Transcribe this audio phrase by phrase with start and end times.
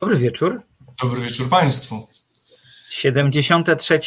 [0.00, 0.62] Dobry wieczór.
[1.02, 2.08] Dobry wieczór Państwu.
[2.90, 3.98] 73,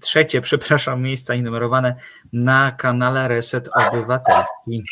[0.00, 1.96] trzecie, przepraszam, miejsca numerowane
[2.32, 4.82] na kanale Reset Obywatelski.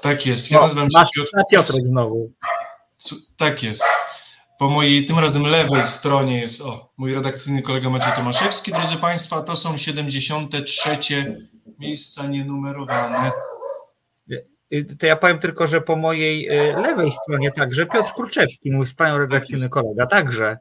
[0.00, 0.50] Tak jest.
[0.50, 1.30] Ja nazywam się Piotr.
[1.50, 2.32] Piotrek znowu.
[3.36, 3.82] Tak jest.
[4.58, 8.72] Po mojej tym razem lewej stronie jest o, mój redakcyjny kolega Maciej Tomaszewski.
[8.72, 10.98] Drodzy Państwo, to są 73
[11.78, 13.32] miejsca nienumerowane.
[14.72, 18.86] Y, to ja powiem tylko, że po mojej y, lewej stronie także Piotr Kurczewski, mój
[18.86, 20.56] wspaniały redakcyjny kolega, także.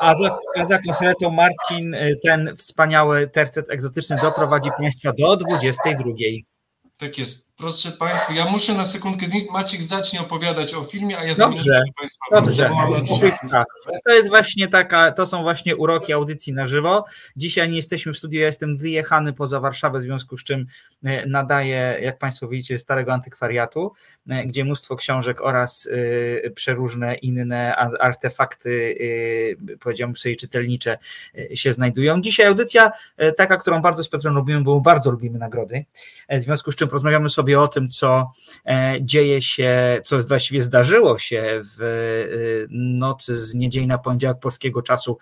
[0.00, 6.10] A za, a za konsoletą Marcin, y, ten wspaniały tercet egzotyczny doprowadzi Państwa do 22.
[6.98, 7.49] Tak jest.
[7.60, 9.46] Proszę Państwa, ja muszę na sekundkę znieść.
[9.50, 12.70] Maciek zacznie opowiadać o filmie, a ja Dobrze, Państwa dobrze.
[14.06, 17.04] To jest właśnie taka, to są właśnie uroki audycji na żywo.
[17.36, 20.66] Dzisiaj nie jesteśmy w studiu, ja jestem wyjechany poza Warszawę, w związku z czym
[21.04, 23.92] e, nadaję, jak Państwo widzicie, starego antykwariatu,
[24.28, 25.88] e, gdzie mnóstwo książek oraz
[26.46, 28.96] e, przeróżne inne artefakty,
[29.80, 30.98] powiedziałbym sobie, czytelnicze
[31.54, 32.20] się znajdują.
[32.20, 32.90] Dzisiaj audycja
[33.36, 35.84] taka, którą bardzo z Piotrem lubimy, bo bardzo lubimy nagrody,
[36.30, 38.30] w związku z czym porozmawiamy sobie sobie o tym, co
[38.66, 44.82] e, dzieje się, co właściwie zdarzyło się w e, nocy z niedzieli na poniedziałek polskiego
[44.82, 45.18] czasu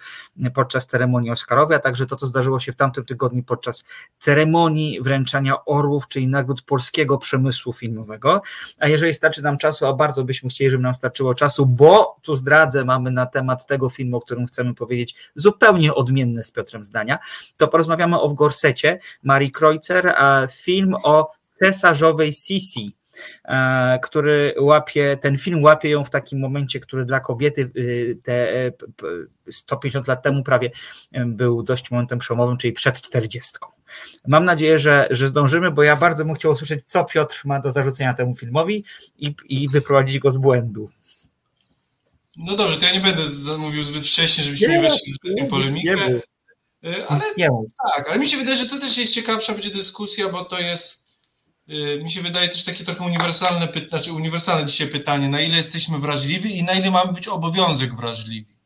[0.55, 3.85] podczas ceremonii Oscarowej, a także to, co zdarzyło się w tamtym tygodniu podczas
[4.19, 8.43] ceremonii wręczania orłów, czyli nagród polskiego przemysłu filmowego.
[8.81, 12.37] A jeżeli starczy nam czasu, a bardzo byśmy chcieli, żeby nam starczyło czasu, bo tu
[12.37, 17.19] zdradzę, mamy na temat tego filmu, o którym chcemy powiedzieć, zupełnie odmienne z Piotrem zdania,
[17.57, 22.97] to porozmawiamy o W Gorsecie Marii Kreutzer, a film o cesarzowej Sisi,
[23.45, 28.73] e, który łapie, ten film łapie ją w takim momencie, który dla kobiety y, te
[29.51, 30.71] 150 lat temu prawie
[31.27, 33.51] był dość momentem przełomowym, czyli przed 40.
[34.27, 37.73] Mam nadzieję, że, że zdążymy, bo ja bardzo bym chciał usłyszeć, co Piotr ma do
[37.73, 38.85] zarzucenia temu filmowi
[39.19, 40.89] i, i wyprowadzić go z błędu.
[42.37, 43.23] No dobrze, to ja nie będę
[43.59, 45.97] mówił zbyt wcześnie, żebyśmy nie, weszli w zbytnią polemikę.
[45.97, 46.21] Nie
[47.09, 47.49] ale, nie
[47.97, 51.08] tak, ale mi się wydaje, że to też jest ciekawsza będzie dyskusja, bo to jest
[52.03, 56.59] mi się wydaje też takie trochę uniwersalne, znaczy uniwersalne dzisiaj pytanie, na ile jesteśmy wrażliwi
[56.59, 58.59] i na ile mamy być obowiązek wrażliwi.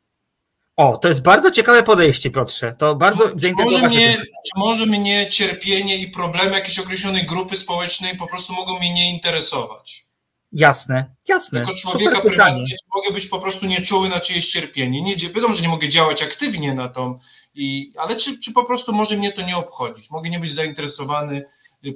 [0.76, 2.74] O, to jest bardzo ciekawe podejście, Piotrze.
[2.78, 8.16] To bardzo czy może, mnie, czy może mnie cierpienie i problemy jakiejś określonej grupy społecznej
[8.16, 10.06] po prostu mogą mnie nie interesować?
[10.52, 11.60] Jasne, jasne.
[11.60, 15.02] Jako człowieka prywatnie mogę być po prostu nieczuły na czyjeś cierpienie.
[15.02, 17.19] Nie, wiadomo, że nie mogę działać aktywnie na to,
[17.54, 20.10] i, ale czy, czy po prostu może mnie to nie obchodzić?
[20.10, 21.44] Mogę nie być zainteresowany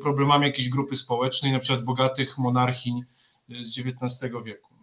[0.03, 3.03] problemami jakiejś grupy społecznej, na przykład bogatych monarchiń
[3.49, 4.77] z XIX wieku.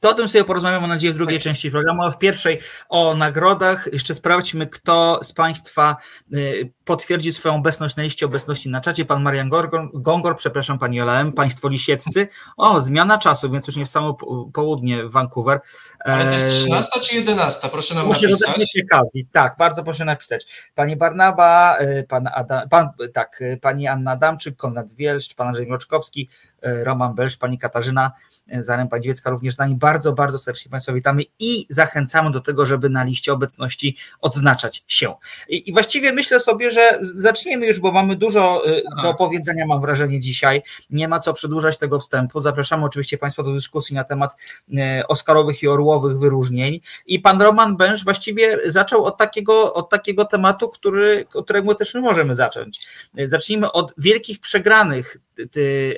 [0.00, 1.44] To o tym sobie porozmawiamy, mam nadzieję, w drugiej tak.
[1.44, 2.58] części programu, a w pierwszej
[2.88, 3.88] o nagrodach.
[3.92, 5.96] Jeszcze sprawdźmy, kto z Państwa
[6.34, 9.04] y, potwierdzi swoją obecność na liście obecności na czacie.
[9.04, 12.28] Pan Marian Gongor, Gongor przepraszam, Pani Ola M., Państwo Lisieccy.
[12.56, 14.16] O, zmiana czasu, więc już nie w samo
[14.52, 15.60] południe w Vancouver.
[16.04, 17.68] Ale to jest 13 e, czy 11?
[17.68, 18.56] Proszę nam Muszę, napisać.
[18.56, 19.26] Muszę, ciekawi.
[19.32, 20.46] Tak, bardzo proszę napisać.
[20.74, 25.66] Pani Barnaba, y, pan Adam, pan, tak, y, Pani Anna Adamczyk, Konrad Wielszcz, Pan Andrzej
[25.66, 26.28] Mroczkowski,
[26.62, 28.12] Roman Belsz, Pani Katarzyna
[28.48, 29.74] Zaręba Dziecka również z nami.
[29.74, 35.14] Bardzo, bardzo serdecznie Państwa witamy i zachęcamy do tego, żeby na liście obecności odznaczać się.
[35.48, 39.80] I, i właściwie myślę sobie, że zaczniemy już, bo mamy dużo y, do powiedzenia, mam
[39.80, 40.62] wrażenie, dzisiaj.
[40.90, 42.40] Nie ma co przedłużać tego wstępu.
[42.40, 44.36] Zapraszamy oczywiście Państwa do dyskusji na temat
[44.68, 44.76] y,
[45.08, 46.80] Oscarowych i Orłowych wyróżnień.
[47.06, 51.94] I pan Roman Bęż właściwie zaczął od takiego, od takiego tematu, który, od którego też
[51.94, 52.86] my możemy zacząć.
[53.20, 55.16] Y, zacznijmy od wielkich przegranych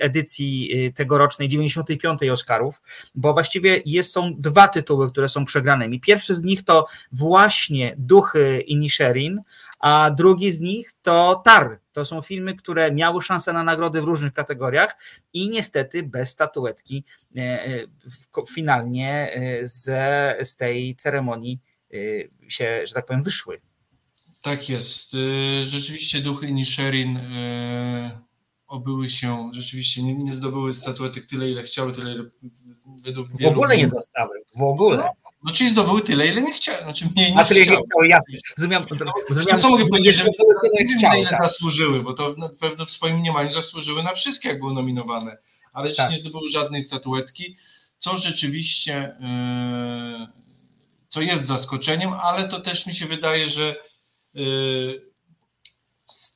[0.01, 2.31] edycji tegorocznej 95.
[2.33, 2.83] Oscarów,
[3.15, 6.01] bo właściwie jest, są dwa tytuły, które są przegranymi.
[6.01, 9.41] Pierwszy z nich to właśnie Duchy Inisherin,
[9.79, 11.81] a drugi z nich to Tar.
[11.93, 14.97] To są filmy, które miały szansę na nagrody w różnych kategoriach
[15.33, 17.05] i niestety bez statuetki
[17.37, 17.87] e, e,
[18.49, 19.85] finalnie e, z,
[20.49, 21.61] z tej ceremonii
[22.49, 23.61] się, że tak powiem, wyszły.
[24.43, 25.13] Tak jest.
[25.63, 27.21] Rzeczywiście duchy Inisherin
[28.67, 32.25] obyły się, rzeczywiście nie, nie zdobyły statuetek tyle, ile chciały, tyle, ile
[33.03, 35.11] według W ogóle nie dostały, w ogóle.
[35.49, 36.83] No, czyli zdobyły tyle, ile nie chciały.
[36.83, 38.39] Znaczy mniej niż A tyle nie chciały, jasne.
[38.57, 38.89] Zrozumiałem,
[39.31, 41.39] zrozumiałem, co mogę powiedzieć, że nie wiem, ile tak.
[41.43, 45.37] zasłużyły, bo to na pewno w swoim mniemaniu zasłużyły na wszystkie, jak były nominowane,
[45.73, 46.11] ale tak.
[46.11, 47.57] nie zdobyły żadnej statuetki,
[47.99, 49.17] co rzeczywiście,
[50.21, 50.27] yy,
[51.09, 53.77] co jest zaskoczeniem, ale to też mi się wydaje, że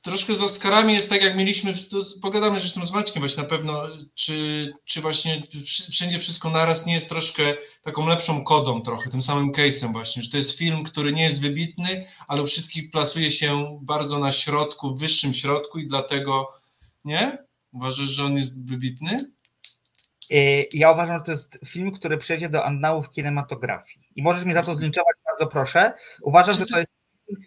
[0.03, 1.75] troszkę z Oscarami jest tak, jak mieliśmy,
[2.23, 3.83] pogadamy zresztą z Maćkiem właśnie na pewno,
[4.15, 5.43] czy, czy właśnie
[5.91, 10.31] wszędzie wszystko naraz nie jest troszkę taką lepszą kodą trochę, tym samym case'em właśnie, że
[10.31, 14.95] to jest film, który nie jest wybitny, ale u wszystkich plasuje się bardzo na środku,
[14.95, 16.53] w wyższym środku i dlatego,
[17.05, 17.39] nie?
[17.73, 19.17] Uważasz, że on jest wybitny?
[20.73, 24.07] Ja uważam, że to jest film, który przejdzie do annałów kinematografii.
[24.17, 25.93] I możesz mnie za to zlinczować, bardzo proszę.
[26.23, 26.93] Uważam, że to jest,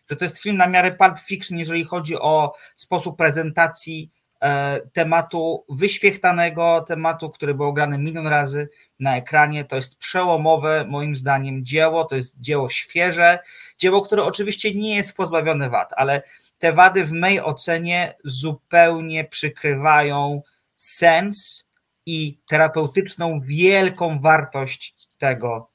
[0.10, 4.12] że to jest film na miarę Pulp Fiction, jeżeli chodzi o sposób prezentacji
[4.42, 8.69] e, tematu wyświechtanego, tematu, który był grany milion razy
[9.00, 9.66] na ekranie.
[9.66, 12.06] To jest przełomowe, moim zdaniem, dzieło.
[12.06, 13.39] To jest dzieło świeże,
[13.77, 16.24] dzieło, które oczywiście nie jest pozbawione wad, ale
[16.60, 20.42] te wady w mojej ocenie zupełnie przykrywają
[20.75, 21.66] sens
[22.06, 25.69] i terapeutyczną wielką wartość tego,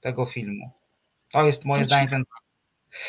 [0.00, 0.70] tego filmu.
[1.30, 2.24] To jest moje zdanie ten.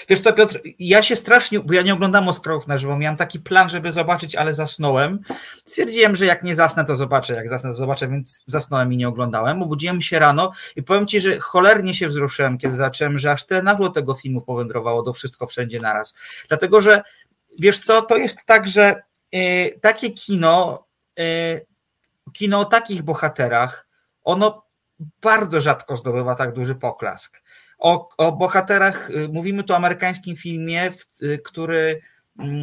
[0.09, 3.39] Wiesz co, Piotr, ja się strasznie, bo ja nie oglądam Oscarów na żywo, miałem taki
[3.39, 5.19] plan, żeby zobaczyć, ale zasnąłem.
[5.65, 9.07] Stwierdziłem, że jak nie zasnę, to zobaczę, jak zasnę, to zobaczę, więc zasnąłem i nie
[9.07, 9.61] oglądałem.
[9.61, 13.63] Obudziłem się rano i powiem Ci, że cholernie się wzruszyłem, kiedy zacząłem, że aż tyle
[13.63, 16.13] nagło tego filmu powędrowało do wszystko wszędzie naraz.
[16.47, 17.01] Dlatego, że
[17.59, 19.01] wiesz co, to jest tak, że
[19.35, 20.85] y, takie kino,
[21.19, 21.65] y,
[22.33, 23.87] kino o takich bohaterach,
[24.23, 24.65] ono
[25.21, 27.41] bardzo rzadko zdobywa tak duży poklask.
[27.77, 30.91] O, o bohaterach, y, mówimy tu o amerykańskim filmie,
[31.21, 32.01] y, który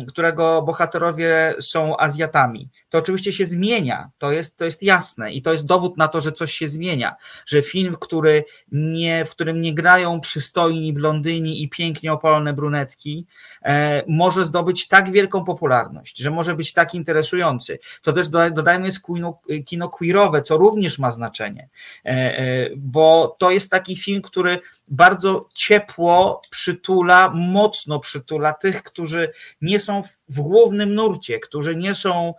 [0.08, 2.69] którego bohaterowie są Azjatami.
[2.88, 6.20] To oczywiście się zmienia, to jest, to jest jasne i to jest dowód na to,
[6.20, 7.16] że coś się zmienia,
[7.46, 13.26] że film, który nie, w którym nie grają przystojni blondyni i pięknie opalone brunetki,
[13.62, 17.78] e, może zdobyć tak wielką popularność, że może być tak interesujący.
[18.02, 21.69] To też dodajmy jest kino, kino queerowe, co również ma znaczenie,
[22.04, 24.58] e, e, bo to jest taki film, który
[24.88, 29.32] bardzo ciepło przytula, mocno przytula tych, którzy
[29.62, 32.35] nie są w głównym nurcie, którzy nie są,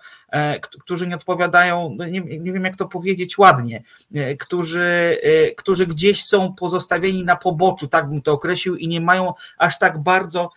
[0.61, 3.83] którzy nie odpowiadają, no nie, nie wiem jak to powiedzieć ładnie,
[4.15, 9.01] e, którzy, e, którzy gdzieś są pozostawieni na poboczu, tak bym to określił, i nie
[9.01, 10.49] mają aż tak bardzo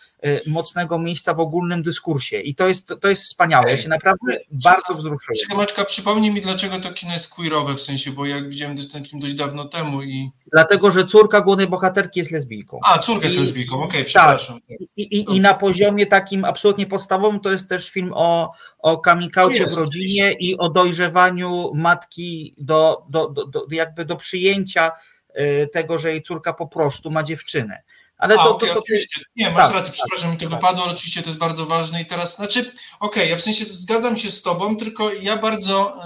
[0.46, 2.40] mocnego miejsca w ogólnym dyskursie.
[2.40, 3.70] I to jest, to jest wspaniałe.
[3.70, 5.56] Ja się naprawdę bardzo wzruszyłem.
[5.56, 9.20] Maćka, przypomnij mi, dlaczego to kino jest queerowe, w sensie, bo jak widziałem ten film
[9.20, 10.30] dość dawno temu i...
[10.52, 12.80] Dlatego, że córka głównej bohaterki jest lesbijką.
[12.84, 14.60] A, córka jest lesbijką, okej, okay, przepraszam.
[14.60, 14.78] Tak.
[14.96, 19.65] I, i, I na poziomie takim absolutnie podstawowym to jest też film o, o kamikaucie
[19.66, 24.92] w rodzinie i o dojrzewaniu matki do, do, do, do, jakby do przyjęcia
[25.40, 27.82] y, tego, że jej córka po prostu ma dziewczynę.
[28.18, 29.20] Ale A, to, okay, to, to, oczywiście.
[29.36, 30.54] Nie, masz tak, rację, tak, przepraszam, mi to tak.
[30.54, 33.64] wypadło, ale oczywiście to jest bardzo ważne i teraz, znaczy, okej, okay, ja w sensie
[33.64, 35.96] zgadzam się z tobą, tylko ja bardzo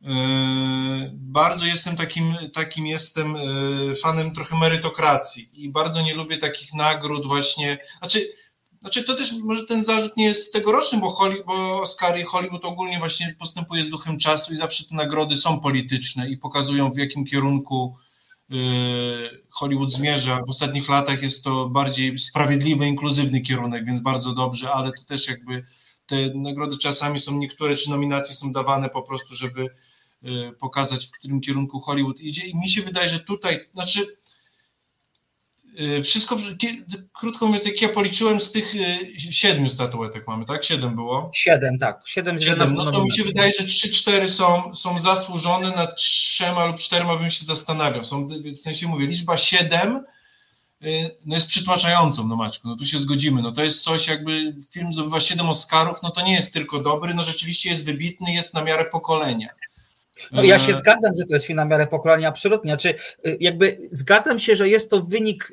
[0.00, 6.38] yy, yy, bardzo jestem takim, takim jestem yy, fanem trochę merytokracji i bardzo nie lubię
[6.38, 8.32] takich nagród właśnie, znaczy
[8.82, 11.84] znaczy to też może ten zarzut nie jest tegoroczny, bo, Holly, bo
[12.26, 16.92] Hollywood ogólnie właśnie postępuje z duchem czasu i zawsze te nagrody są polityczne i pokazują
[16.92, 17.96] w jakim kierunku
[18.50, 18.54] y,
[19.50, 20.42] Hollywood zmierza.
[20.46, 25.28] W ostatnich latach jest to bardziej sprawiedliwy, inkluzywny kierunek, więc bardzo dobrze, ale to też
[25.28, 25.64] jakby
[26.06, 29.62] te nagrody czasami są niektóre, czy nominacje są dawane po prostu, żeby
[30.24, 34.06] y, pokazać, w którym kierunku Hollywood idzie i mi się wydaje, że tutaj, znaczy
[36.04, 36.36] wszystko,
[37.18, 40.64] krótko mówiąc, jak ja policzyłem z tych y, siedmiu statuetek mamy, tak?
[40.64, 41.30] Siedem było?
[41.34, 42.02] Siedem, tak.
[42.06, 42.74] Siedem, Siedem.
[42.74, 47.16] No to mi się wydaje, że trzy, cztery są, są zasłużone, na trzema lub czterema
[47.16, 48.04] bym się zastanawiał.
[48.04, 50.04] Są, w sensie mówię, liczba siedem
[50.82, 54.54] y, no jest przytłaczającą, no Maćku, no tu się zgodzimy, no to jest coś jakby,
[54.70, 58.54] film zdobywa siedem Oscarów, no to nie jest tylko dobry, no rzeczywiście jest wybitny, jest
[58.54, 59.48] na miarę pokolenia.
[60.32, 62.70] No ja się zgadzam, że to jest film na miarę pokolenia, absolutnie.
[62.70, 62.94] Znaczy,
[63.40, 65.52] jakby zgadzam się, że jest to wynik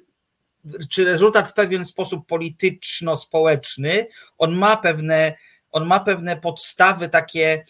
[0.90, 5.36] czy rezultat w pewien sposób polityczno-społeczny, on ma pewne,
[5.72, 7.64] on ma pewne podstawy takie,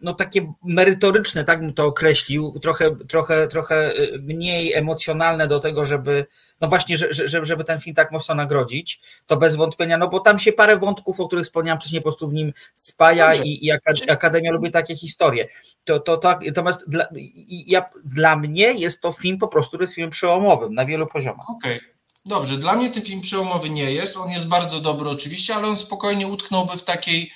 [0.00, 5.86] no takie merytoryczne, tak bym to określił, trochę, trochę, trochę y, mniej emocjonalne do tego,
[5.86, 6.26] żeby,
[6.60, 10.38] no właśnie, że, żeby ten film tak mocno nagrodzić, to bez wątpienia, no bo tam
[10.38, 13.70] się parę wątków, o których wspomniałem wcześniej, po prostu w nim spaja i, i
[14.08, 15.48] Akademia lubi takie historie.
[15.84, 17.08] To, to, to, natomiast dla,
[17.48, 21.50] ja, dla mnie jest to film po prostu, to jest film przełomowym na wielu poziomach.
[21.50, 21.76] Okej.
[21.76, 21.98] Okay.
[22.26, 25.76] Dobrze, dla mnie ten film przełomowy nie jest, on jest bardzo dobry oczywiście, ale on
[25.76, 27.32] spokojnie utknąłby w takiej,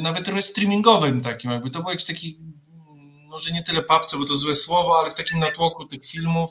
[0.00, 2.38] nawet trochę streamingowym takim, jakby to był jakiś taki,
[3.28, 6.50] może nie tyle papce, bo to złe słowo, ale w takim natłoku tych filmów,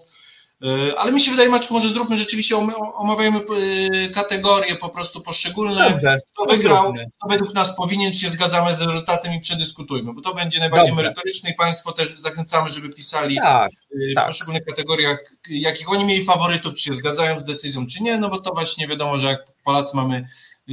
[0.64, 2.56] E, ale mi się wydaje, Maciek, może zróbmy rzeczywiście,
[2.96, 5.90] omawiajmy e, kategorie po prostu poszczególne.
[5.90, 10.34] Dobrze, kto wygrał, kto według nas powinien, się zgadzamy z rezultatem i przedyskutujmy, bo to
[10.34, 11.04] będzie najbardziej Dobrze.
[11.04, 13.72] merytoryczne i Państwo też zachęcamy, żeby pisali tak,
[14.12, 14.28] w tak.
[14.28, 15.20] poszczególnych kategoriach,
[15.50, 18.88] jakich oni mieli faworytów, czy się zgadzają z decyzją, czy nie, no bo to właśnie
[18.88, 20.28] wiadomo, że jak Polacy mamy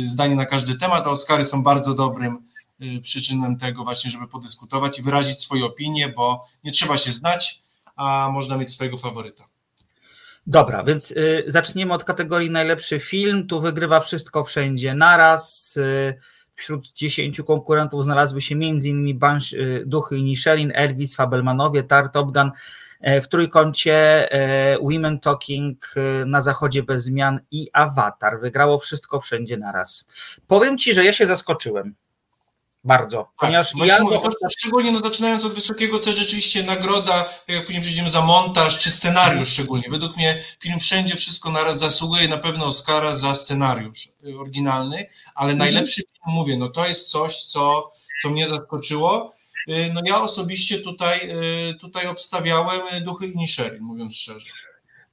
[0.05, 2.48] zdanie na każdy temat, a Oscary są bardzo dobrym
[3.03, 7.63] przyczynem tego właśnie, żeby podyskutować i wyrazić swoje opinie, bo nie trzeba się znać,
[7.97, 9.45] a można mieć swojego faworyta.
[10.47, 13.47] Dobra, więc y, zaczniemy od kategorii najlepszy film.
[13.47, 15.77] Tu wygrywa wszystko wszędzie naraz.
[15.77, 16.19] Y,
[16.55, 19.19] wśród dziesięciu konkurentów znalazły się m.in.
[19.19, 19.55] Bansh,
[19.87, 22.51] Duchy i Nisherin, Elvis, Fabelmanowie, Tar, Gun,
[23.23, 24.29] w trójkącie
[24.83, 25.95] Women Talking
[26.27, 28.41] na zachodzie bez zmian i Avatar.
[28.41, 30.05] Wygrało wszystko wszędzie naraz.
[30.47, 31.95] Powiem Ci, że ja się zaskoczyłem.
[32.89, 33.19] Bardzo.
[33.19, 34.21] Tak, ponieważ ja mówię,
[34.59, 39.49] szczególnie no, zaczynając od wysokiego, co rzeczywiście nagroda, jak później przejdziemy za montaż czy scenariusz
[39.49, 39.85] szczególnie.
[39.91, 45.53] Według mnie film Wszędzie Wszystko Naraz zasługuje na pewno Oscara za scenariusz y, oryginalny, ale
[45.53, 45.59] mhm.
[45.59, 47.93] najlepszy film, mówię, no to jest coś, co,
[48.23, 49.33] co mnie zaskoczyło.
[49.69, 51.31] Y, no ja osobiście tutaj,
[51.71, 54.47] y, tutaj obstawiałem Duchy i Nisherin, mówiąc szczerze.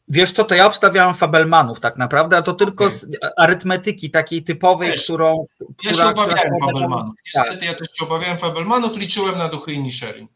[0.07, 2.97] Wiesz co, to ja obstawiałem Fabelmanów tak naprawdę, a to tylko okay.
[2.97, 3.07] z
[3.38, 5.45] arytmetyki takiej typowej, Wiesz, którą...
[5.83, 7.15] Ja która, się obawiałem która Fabelmanów.
[7.25, 7.65] Niestety tak.
[7.65, 10.27] ja też się obawiałem Fabelmanów, liczyłem na duchy i Nisherin.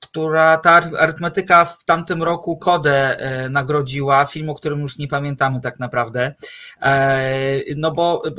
[0.00, 5.60] Która ta arytmetyka w tamtym roku Kodę e, nagrodziła, film, o którym już nie pamiętamy
[5.60, 6.34] tak naprawdę.
[6.82, 8.30] E, no bo e,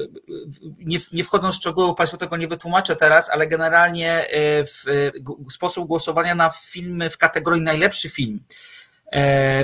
[0.79, 4.25] nie, nie wchodząc w szczegóły, Państwu tego nie wytłumaczę teraz, ale generalnie
[4.65, 5.11] w,
[5.53, 8.74] sposób głosowania na filmy w kategorii najlepszy film E,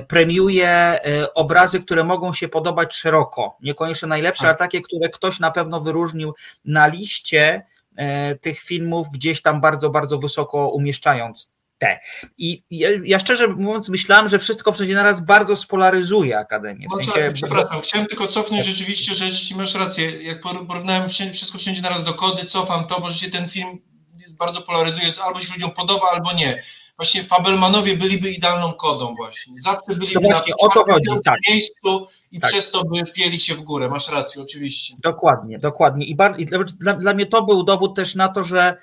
[0.08, 3.58] premiuje e, obrazy, które mogą się podobać szeroko.
[3.62, 4.60] Niekoniecznie najlepsze, ale tak.
[4.60, 6.34] takie, które ktoś na pewno wyróżnił
[6.66, 12.00] na liście e, tych filmów, gdzieś tam bardzo, bardzo wysoko umieszczając te.
[12.38, 16.88] I ja, ja, szczerze mówiąc, myślałem, że wszystko wszędzie naraz bardzo spolaryzuje Akademię.
[16.92, 17.32] W sensie...
[17.34, 20.24] Przepraszam, chciałem tylko cofnąć rzeczywiście, że rzeczywiście masz rację.
[20.24, 23.82] Jak porównałem wszystko wszędzie naraz do kody, cofam to, bo rzeczywiście ten film
[24.20, 26.64] jest bardzo polaryzuje, albo się ludziom podoba, albo nie
[27.02, 29.54] właśnie Fabelmanowie byliby idealną kodą właśnie.
[29.62, 31.40] Zawsze byliby no właśnie, na o to chodzi, tak.
[31.50, 32.52] miejscu i tak.
[32.52, 33.90] przez to by pieli się w górę.
[33.90, 34.96] Masz rację, oczywiście.
[35.04, 36.06] Dokładnie, dokładnie.
[36.06, 36.46] I, bar- i
[36.80, 38.78] dla, dla mnie to był dowód też na to, że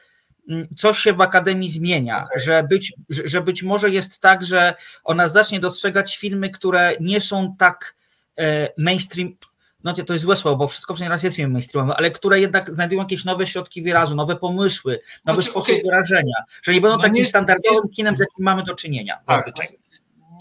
[0.49, 2.41] mm, coś się w Akademii zmienia, okay.
[2.41, 7.21] że, być, że, że być może jest tak, że ona zacznie dostrzegać filmy, które nie
[7.21, 7.97] są tak
[8.39, 9.37] e, mainstream,
[9.85, 12.75] no to jest złe słowo, bo wszystko przynajmniej raz jest filmem mainstreamowym, ale które jednak
[12.75, 15.83] znajdują jakieś nowe środki wyrazu, nowe pomysły, nowy znaczy, sposób okay.
[15.85, 19.19] wyrażenia, że nie będą no takim nie, standardowym nie, kinem, z jakim mamy do czynienia
[19.27, 19.79] tak, zazwyczaj.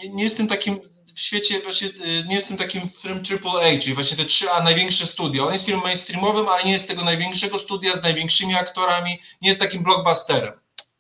[0.04, 0.80] Nie, nie jestem takim
[1.16, 1.90] w świecie, właśnie
[2.28, 5.44] nie jestem takim film AAA, czyli właśnie te trzy a największe studia.
[5.44, 9.60] On jest filmem mainstreamowym, ale nie jest tego największego studia z największymi aktorami, nie jest
[9.60, 10.54] takim blockbusterem.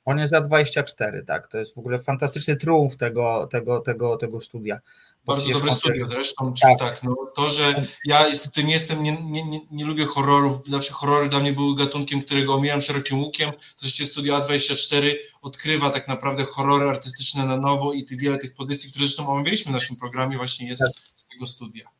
[0.06, 1.48] On jest za 24, tak.
[1.48, 4.80] To jest w ogóle fantastyczny triumf tego, tego, tego, tego studia.
[5.28, 6.54] Bardzo dobre studio zresztą.
[6.62, 6.80] Tak.
[6.80, 7.04] tak.
[7.04, 11.30] no, to, że ja niestety nie jestem, nie, nie, nie, nie, lubię horrorów, zawsze horrory
[11.30, 13.52] dla mnie były gatunkiem, którego omijam szerokim łukiem.
[13.78, 18.90] Zresztą studio A24 odkrywa tak naprawdę horrory artystyczne na nowo i tych, wiele tych pozycji,
[18.90, 20.92] które zresztą omawialiśmy w naszym programie właśnie jest tak.
[21.16, 21.97] z tego studia.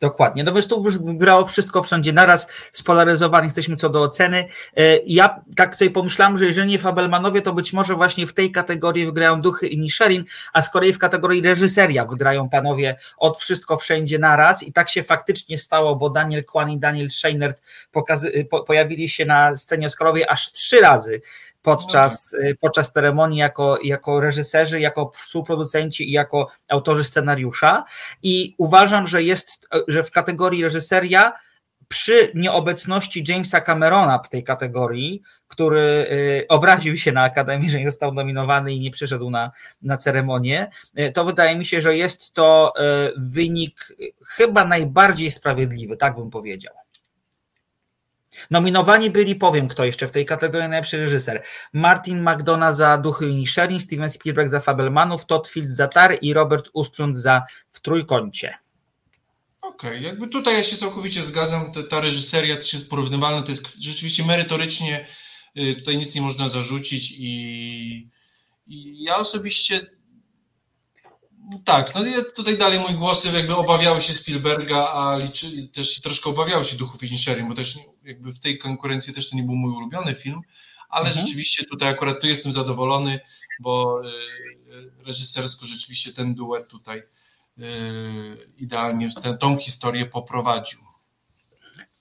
[0.00, 0.44] Dokładnie.
[0.44, 4.44] No więc tu już grało wszystko wszędzie naraz, spolaryzowani jesteśmy co do oceny.
[4.76, 8.52] E, ja tak sobie pomyślałem, że jeżeli nie Fabelmanowie, to być może właśnie w tej
[8.52, 13.76] kategorii wygrają Duchy i Nisherin, a z kolei w kategorii reżyseria wygrają panowie od wszystko
[13.76, 17.62] wszędzie naraz i tak się faktycznie stało, bo Daniel Kwan i Daniel Scheinert
[17.92, 21.20] pokazy- po- pojawili się na scenie Oscarowej aż trzy razy
[21.62, 22.58] podczas, no tak.
[22.60, 27.84] podczas ceremonii jako, jako reżyserzy, jako współproducenci i jako autorzy scenariusza.
[28.22, 31.32] I uważam, że jest, że w kategorii reżyseria
[31.88, 37.84] przy nieobecności Jamesa Camerona w tej kategorii, który y, obraził się na Akademii, że nie
[37.84, 39.50] został nominowany i nie przyszedł na,
[39.82, 43.88] na ceremonię, y, to wydaje mi się, że jest to y, wynik
[44.26, 46.74] chyba najbardziej sprawiedliwy, tak bym powiedział.
[48.50, 51.42] Nominowani byli, powiem kto jeszcze w tej kategorii najlepszy reżyser.
[51.72, 56.32] Martin McDonough za Duchy i Nisherin, Steven Spielberg za Fabelmanów, Todd Field za Tar i
[56.32, 57.42] Robert Ustlund za
[57.72, 58.54] W Trójkącie.
[59.60, 60.00] Okej, okay.
[60.00, 64.26] jakby tutaj ja się całkowicie zgadzam, ta, ta reżyseria też jest porównywalna, to jest rzeczywiście
[64.26, 65.06] merytorycznie,
[65.56, 68.08] y, tutaj nic nie można zarzucić i,
[68.66, 69.86] i ja osobiście
[71.64, 76.30] tak, no ja tutaj dalej mój głosy jakby obawiały się Spielberga, a liczy, też troszkę
[76.30, 77.18] obawiały się Duchów i
[77.48, 80.40] bo też jakby w tej konkurencji też to nie był mój ulubiony film,
[80.88, 81.26] ale mhm.
[81.26, 83.20] rzeczywiście tutaj akurat tu jestem zadowolony,
[83.60, 87.02] bo y, y, reżysersko rzeczywiście ten duet tutaj
[87.58, 87.62] y,
[88.56, 90.88] idealnie tę, tą historię poprowadził.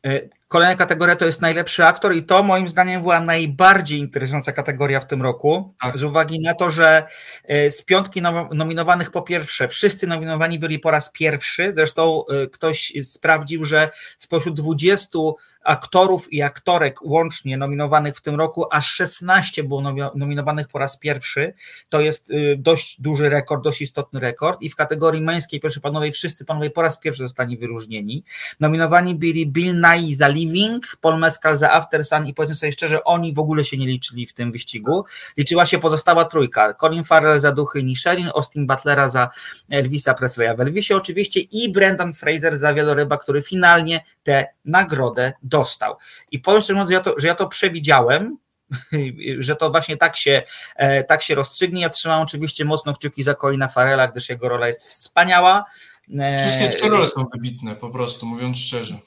[0.05, 4.99] E, kolejna kategoria to jest najlepszy aktor i to moim zdaniem była najbardziej interesująca kategoria
[4.99, 5.99] w tym roku, tak.
[5.99, 7.07] z uwagi na to, że
[7.43, 8.21] e, z piątki
[8.53, 14.55] nominowanych po pierwsze, wszyscy nominowani byli po raz pierwszy, zresztą e, ktoś sprawdził, że spośród
[14.55, 15.19] 20
[15.67, 19.81] aktorów i aktorek łącznie nominowanych w tym roku, aż 16 było
[20.15, 21.53] nominowanych po raz pierwszy.
[21.89, 24.62] To jest y, dość duży rekord, dość istotny rekord.
[24.62, 28.24] I w kategorii męskiej, proszę panowie, wszyscy panowie po raz pierwszy zostali wyróżnieni.
[28.59, 33.03] Nominowani byli Bill Nye za Living, Paul Mescal za After Sun i powiedzmy sobie szczerze,
[33.03, 35.05] oni w ogóle się nie liczyli w tym wyścigu.
[35.38, 36.74] Liczyła się pozostała trójka.
[36.74, 39.29] Colin Farrell za Duchy Nisherin, Austin Butlera za
[39.69, 45.56] Elvisa Presleya w Elvisie oczywiście i Brendan Fraser za Wieloryba, który finalnie tę nagrodę do
[45.59, 45.95] dostał.
[46.31, 48.37] I powiem szczerze mówiąc, że ja to, że ja to przewidziałem,
[49.39, 50.43] że to właśnie tak się,
[50.75, 51.81] e, tak się rozstrzygnie.
[51.81, 55.65] Ja trzymam oczywiście mocno kciuki za Colina Farela, gdyż jego rola jest wspaniała.
[56.41, 58.97] Wszystkie trzy role są wybitne, po prostu, mówiąc szczerze.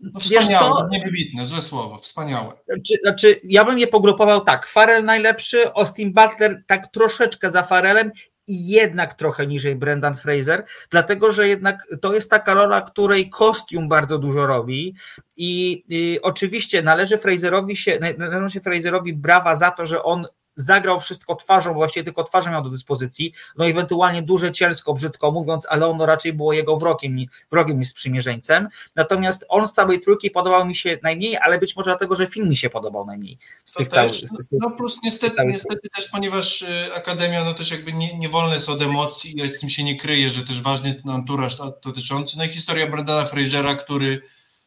[0.00, 0.88] No wspaniałe, co?
[0.90, 2.52] nie wybitne, złe słowo, wspaniałe.
[2.66, 8.12] Znaczy, znaczy, ja bym je pogrupował tak, Farel najlepszy, Austin Butler tak troszeczkę za Farelem
[8.46, 13.88] i jednak trochę niżej Brendan Fraser, dlatego że jednak to jest taka rola, której kostium
[13.88, 14.94] bardzo dużo robi
[15.36, 20.26] i, i oczywiście należy Fraserowi się, należy się Fraserowi brawa za to, że on
[20.56, 25.32] zagrał wszystko twarzą, bo właściwie tylko twarzą miał do dyspozycji, no ewentualnie duże cielsko, brzydko
[25.32, 27.16] mówiąc, ale ono raczej było jego wrogiem,
[27.50, 28.68] wrogiem niż sprzymierzeńcem.
[28.96, 32.48] Natomiast on z całej trójki podobał mi się najmniej, ale być może dlatego, że film
[32.48, 33.38] mi się podobał najmniej.
[33.64, 37.92] Z tych całych, z, no plus niestety, niestety też, ponieważ y, Akademia, no też jakby
[37.92, 40.88] nie, nie wolne jest od emocji, ja z tym się nie kryję, że też ważny
[40.88, 44.22] jest ten anturaż dotyczący, no i historia Brandana Frasera, który,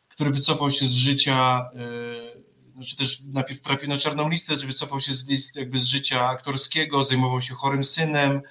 [0.10, 2.49] który wycofał się z życia yy,
[2.80, 7.04] znaczy też najpierw trafił na czarną listę, że wycofał się z jakby z życia aktorskiego,
[7.04, 8.42] zajmował się chorym synem,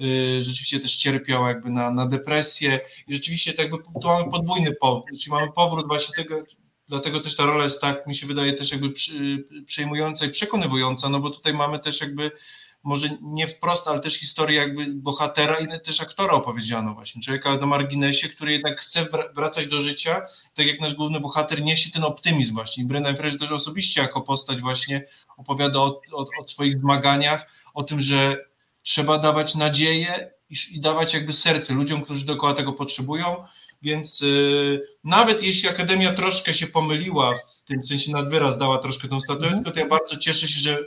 [0.00, 2.80] y, rzeczywiście też cierpiał jakby na, na depresję.
[3.08, 6.42] I rzeczywiście tak jakby mamy podwójny powrót, czyli mamy powrót właśnie tego,
[6.88, 8.92] dlatego też ta rola jest tak, mi się wydaje też jakby
[9.66, 12.30] przejmująca i przekonywująca, no bo tutaj mamy też jakby
[12.82, 17.66] może nie wprost, ale też historię jakby bohatera i też aktora opowiedziano właśnie, człowieka na
[17.66, 22.54] marginesie, który jednak chce wracać do życia, tak jak nasz główny bohater niesie ten optymizm
[22.54, 22.84] właśnie.
[22.84, 25.04] Brendan Fraser też osobiście jako postać właśnie
[25.36, 28.36] opowiada o, o, o swoich zmaganiach, o tym, że
[28.82, 33.44] trzeba dawać nadzieję i, i dawać jakby serce ludziom, którzy dookoła tego potrzebują,
[33.82, 39.08] więc yy, nawet jeśli Akademia troszkę się pomyliła, w tym sensie nad wyraz dała troszkę
[39.08, 39.72] tą statuetkę, mm.
[39.72, 40.78] to ja bardzo cieszę się, że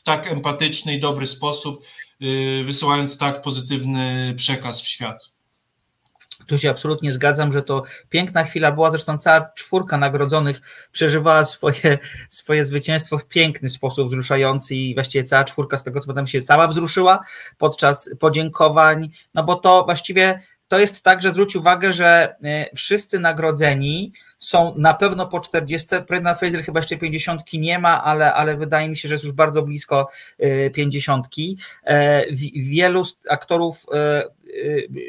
[0.00, 1.84] w tak empatyczny i dobry sposób,
[2.22, 5.30] y, wysyłając tak pozytywny przekaz w świat.
[6.46, 8.90] Tu się absolutnie zgadzam, że to piękna chwila była.
[8.90, 15.44] Zresztą cała czwórka nagrodzonych przeżywała swoje, swoje zwycięstwo w piękny sposób wzruszający i właściwie cała
[15.44, 17.20] czwórka z tego co potem się sama wzruszyła
[17.58, 23.18] podczas podziękowań, no bo to właściwie to jest tak, że zwróć uwagę, że y, wszyscy
[23.18, 25.88] nagrodzeni są na pewno po 40.
[26.08, 29.32] Brendan Fraser chyba jeszcze 50 nie ma, ale, ale wydaje mi się, że jest już
[29.32, 30.08] bardzo blisko
[30.74, 31.26] 50.
[31.26, 32.24] Y, e,
[32.54, 34.40] wielu aktorów y,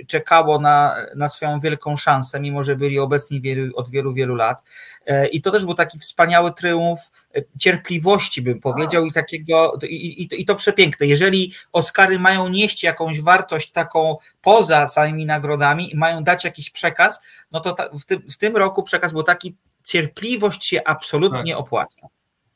[0.07, 4.61] czekało na, na swoją wielką szansę, mimo że byli obecni wielu, od wielu, wielu lat.
[5.05, 6.99] E, I to też był taki wspaniały triumf
[7.35, 11.07] e, cierpliwości, bym powiedział, i takiego, i, i, i to przepiękne.
[11.07, 17.21] Jeżeli Oscary mają nieść jakąś wartość taką poza samymi nagrodami i mają dać jakiś przekaz,
[17.51, 21.61] no to ta, w, w tym roku przekaz był taki, cierpliwość się absolutnie tak.
[21.61, 22.07] opłaca.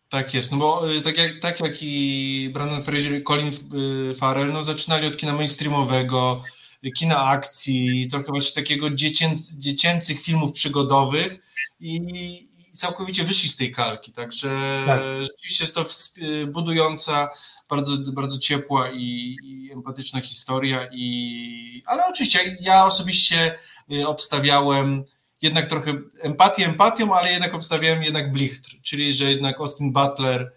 [0.10, 3.52] Tak jest, no bo y, tak jak, tak jak i Brandon Fraser i Colin
[4.12, 6.42] y, Farrell, no zaczynali od kina mainstreamowego,
[6.98, 11.42] kina akcji, trochę właśnie takiego dziecięc, dziecięcych filmów przygodowych
[11.80, 15.02] i, i, całkowicie wyszli z tej kalki, także tak.
[15.22, 15.86] rzeczywiście jest to
[16.48, 17.30] budująca,
[17.70, 23.60] bardzo, bardzo ciepła i, i empatyczna historia, i, ale oczywiście ja osobiście
[23.92, 25.04] y, obstawiałem
[25.42, 30.52] jednak trochę empatię empatią, ale jednak obstawiałem jednak blichtr, czyli że jednak Austin Butler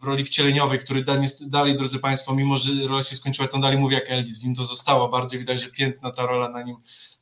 [0.00, 1.04] w roli wcieleniowej, który
[1.40, 4.54] dalej, drodzy Państwo, mimo że rola się skończyła, to dalej mówi jak Elvis, w nim
[4.54, 6.76] to zostało, bardziej widać, że piętna ta rola na nim,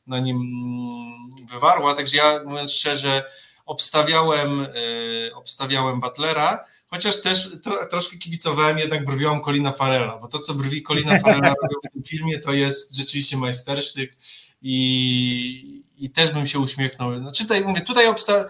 [0.07, 3.23] na nim mm, wywarła, także ja mówiąc szczerze,
[3.65, 10.39] obstawiałem, e, obstawiałem Butlera, chociaż też tro, troszkę kibicowałem jednak brwią Colina Farela, bo to,
[10.39, 14.17] co brwi Colina Farela robią w tym filmie, to jest rzeczywiście majstersztyk
[14.61, 17.19] i, i też bym się uśmiechnął.
[17.19, 18.45] Znaczy tutaj mówię, tutaj obsta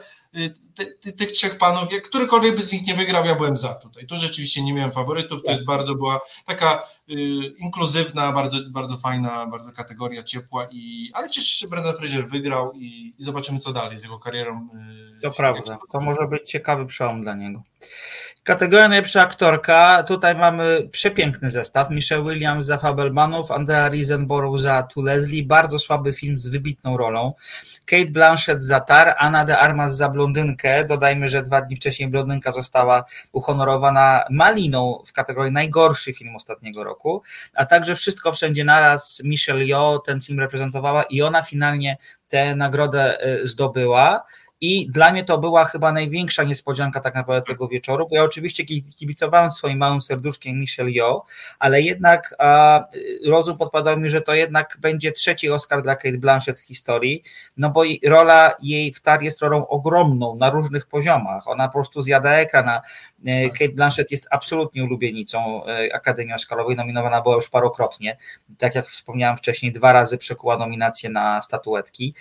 [1.01, 4.07] ty, tych trzech panów, jak którykolwiek by z nich nie wygrał, ja byłem za tutaj.
[4.07, 5.53] Tu rzeczywiście nie miałem faworytów, to tak.
[5.53, 7.13] jest bardzo była taka y,
[7.57, 12.73] inkluzywna, bardzo, bardzo fajna, bardzo kategoria ciepła, i, ale cieszę się, że Brendan Fraser wygrał
[12.73, 14.69] i, i zobaczymy co dalej z jego karierą.
[15.17, 17.63] Y, to prawda, to może być ciekawy przełom dla niego.
[18.47, 20.03] Kategoria najlepsza aktorka.
[20.03, 21.89] Tutaj mamy przepiękny zestaw.
[21.89, 25.43] Michelle Williams za Fabelmanów, Andrea Risenborough za Tu Leslie.
[25.43, 27.33] Bardzo słaby film z wybitną rolą.
[27.85, 30.85] Kate Blanchett za Tar, Anna de Armas za Blondynkę.
[30.85, 37.23] Dodajmy, że dwa dni wcześniej Blondynka została uhonorowana Maliną w kategorii najgorszy film ostatniego roku,
[37.55, 43.27] a także Wszystko Wszędzie Naraz Michelle Yeoh ten film reprezentowała i ona finalnie tę nagrodę
[43.27, 44.23] y, zdobyła.
[44.61, 48.65] I dla mnie to była chyba największa niespodzianka tak naprawdę tego wieczoru, bo ja oczywiście
[48.95, 51.25] kibicowałem swoim małym serduszkiem Michelle Yeoh,
[51.59, 52.83] ale jednak a,
[53.27, 57.23] rozum podpadał mi, że to jednak będzie trzeci Oscar dla Kate Blanchett w historii,
[57.57, 61.47] no bo rola jej w Tar jest rolą ogromną na różnych poziomach.
[61.47, 62.81] Ona po prostu zjada ekran, Tak.
[63.59, 65.61] Kate Blanchett jest absolutnie ulubienicą
[65.93, 68.17] Akademii Oscarowej, nominowana była już parokrotnie.
[68.57, 72.13] Tak jak wspomniałem wcześniej, dwa razy przekuła nominację na statuetki.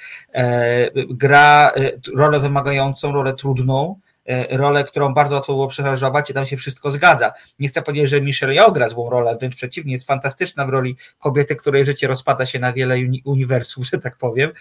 [1.09, 1.72] Gra
[2.14, 4.06] rolę wymagającą, rolę trudną, E,
[4.51, 7.33] rolę, którą bardzo łatwo było przeszarżować i tam się wszystko zgadza.
[7.59, 10.97] Nie chcę powiedzieć, że Michelle Yeoh gra złą rolę, wręcz przeciwnie, jest fantastyczna w roli
[11.19, 14.53] kobiety, której życie rozpada się na wiele uni uniwersów, że tak powiem.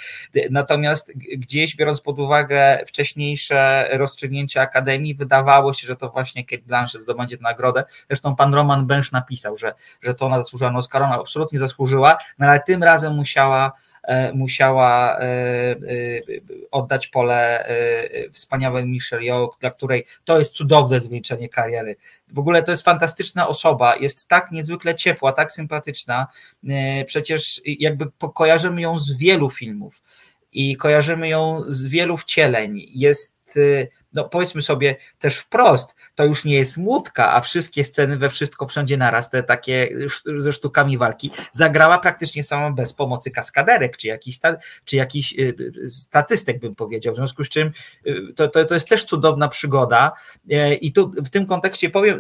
[0.50, 7.02] Natomiast gdzieś biorąc pod uwagę wcześniejsze rozstrzygnięcia Akademii, wydawało się, że to właśnie Kate Blanchett
[7.02, 7.84] zdobędzie tę nagrodę.
[8.08, 12.18] Zresztą pan Roman Bench napisał, że, że to ona zasłużyła na Oscara, ona absolutnie zasłużyła,
[12.40, 13.95] no ale tym razem musiała E,
[14.34, 15.76] musiała e, e,
[16.72, 17.68] oddać pole
[18.32, 21.96] wspaniałej Michelle Yeoh, dla której to jest cudowne zwieńczenie kariery.
[22.34, 26.28] W ogóle to jest fantastyczna osoba, jest tak niezwykle ciepła, tak sympatyczna,
[27.06, 30.02] przecież jakby kojarzymy ją z wielu filmów
[30.52, 32.82] i kojarzymy ją z wielu wcieleń.
[32.88, 33.36] Jest
[34.16, 38.68] no powiedzmy sobie też wprost, to już nie jest łódka, a wszystkie sceny we wszystko
[38.68, 39.90] wszędzie naraz, te takie
[40.38, 44.40] ze sztukami walki, zagrała praktycznie sama bez pomocy kaskaderek, czy jakiś,
[44.86, 47.72] czy jakiś y, y, statystek bym powiedział, w związku z czym
[48.08, 50.12] y, to, to, to jest też cudowna przygoda
[50.52, 52.20] e, i tu w tym kontekście powiem,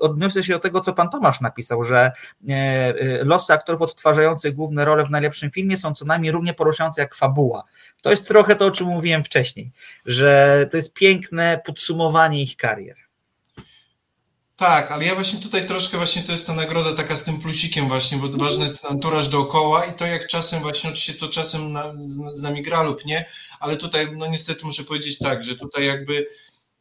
[0.00, 2.12] odniosę się do tego, co pan Tomasz napisał, że
[2.48, 7.14] e, losy aktorów odtwarzających główne role w najlepszym filmie są co najmniej równie poruszające jak
[7.14, 7.64] fabuła.
[8.02, 9.70] To jest trochę to, o czym mówiłem wcześniej,
[10.06, 11.31] że to jest piękne
[11.64, 12.96] podsumowanie ich karier.
[14.56, 17.88] Tak, ale ja właśnie tutaj troszkę właśnie to jest ta nagroda taka z tym plusikiem
[17.88, 21.72] właśnie, bo ważny jest ten anturaż dookoła i to jak czasem właśnie, oczywiście to czasem
[21.72, 21.94] na,
[22.34, 23.24] z nami gra lub nie,
[23.60, 26.26] ale tutaj no niestety muszę powiedzieć tak, że tutaj jakby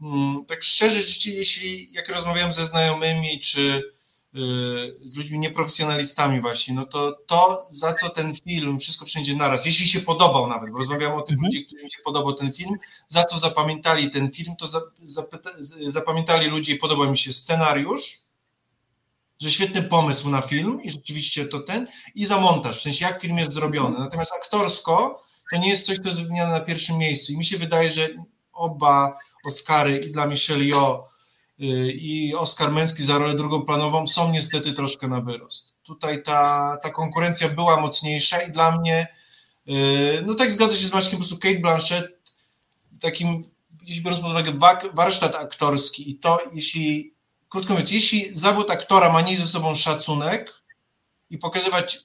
[0.02, 3.82] mm, tak szczerze, jeśli jak rozmawiam ze znajomymi czy
[5.04, 9.88] z ludźmi nieprofesjonalistami właśnie, no to to, za co ten film, wszystko wszędzie naraz, jeśli
[9.88, 11.46] się podobał nawet, bo rozmawiamy o tych mhm.
[11.46, 12.76] ludzi, którym się podobał ten film,
[13.08, 15.50] za co zapamiętali ten film, to za, zapyta,
[15.88, 18.18] zapamiętali ludzie, podobał mi się scenariusz,
[19.42, 23.22] że świetny pomysł na film i rzeczywiście to ten, i za montaż, w sensie jak
[23.22, 24.00] film jest zrobiony.
[24.00, 27.58] Natomiast aktorsko to nie jest coś, co jest wymieniane na pierwszym miejscu i mi się
[27.58, 28.10] wydaje, że
[28.54, 31.11] oba Oscary i dla Michelle Yeoh Y,
[31.94, 35.78] i Oskar Męski za rolę drugoplanową są niestety troszkę na wyrost.
[35.84, 39.08] Tutaj ta, ta konkurencja była mocniejsza i dla mnie,
[39.68, 42.22] y, no tak zgadza się z Maćkiem, po prostu Kate Blanchett
[43.02, 43.44] takim,
[43.86, 44.54] jeśli biorąc pod uwagę
[44.94, 47.14] warsztat aktorski i to, jeśli,
[47.50, 50.54] krótko mówiąc, jeśli zawód aktora ma nieść ze sobą szacunek
[51.30, 52.00] i pokazywać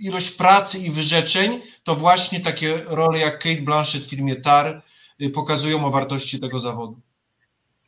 [0.00, 4.82] ilość pracy i wyrzeczeń, to właśnie takie role jak Kate Blanchett w filmie Tar
[5.20, 7.00] y, pokazują o wartości tego zawodu.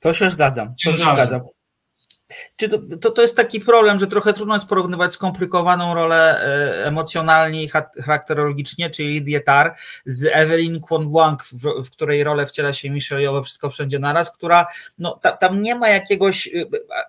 [0.00, 0.74] To się zgadzam.
[0.84, 1.40] To się zgadzam.
[2.56, 6.86] Czy to, to, to, jest taki problem, że trochę trudno jest porównywać skomplikowaną rolę e,
[6.86, 7.68] emocjonalnie i
[8.02, 9.74] charakterologicznie, czyli Dietar,
[10.06, 14.66] z Evelyn Kwon-Blanc, w, w, której rolę wciela się Michelle Yeoh Wszystko Wszędzie Naraz, która,
[14.98, 16.50] no, ta, tam nie ma jakiegoś e,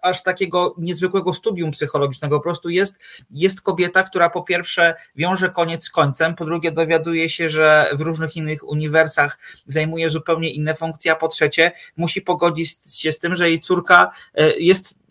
[0.01, 2.99] aż takiego niezwykłego studium psychologicznego, po prostu jest,
[3.31, 8.01] jest kobieta, która po pierwsze wiąże koniec z końcem, po drugie dowiaduje się, że w
[8.01, 13.35] różnych innych uniwersach zajmuje zupełnie inne funkcje, a po trzecie musi pogodzić się z tym,
[13.35, 15.06] że jej córka e, jest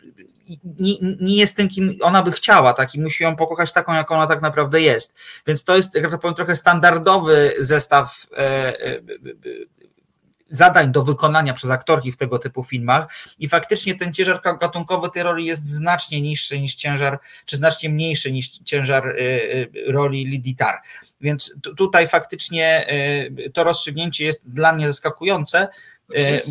[0.79, 2.95] nie, nie jest tym, kim ona by chciała, tak?
[2.95, 5.13] I musi ją pokochać taką, jak ona tak naprawdę jest.
[5.47, 8.37] Więc to jest, jak to powiem, trochę standardowy zestaw e,
[8.85, 8.99] e,
[10.51, 13.07] zadań do wykonania przez aktorki w tego typu filmach
[13.39, 18.31] i faktycznie ten ciężar gatunkowy tej roli jest znacznie niższy niż ciężar, czy znacznie mniejszy
[18.31, 19.13] niż ciężar e,
[19.91, 20.75] roli Liditar.
[21.21, 22.85] Więc tutaj faktycznie
[23.53, 25.67] to rozstrzygnięcie jest dla mnie zaskakujące,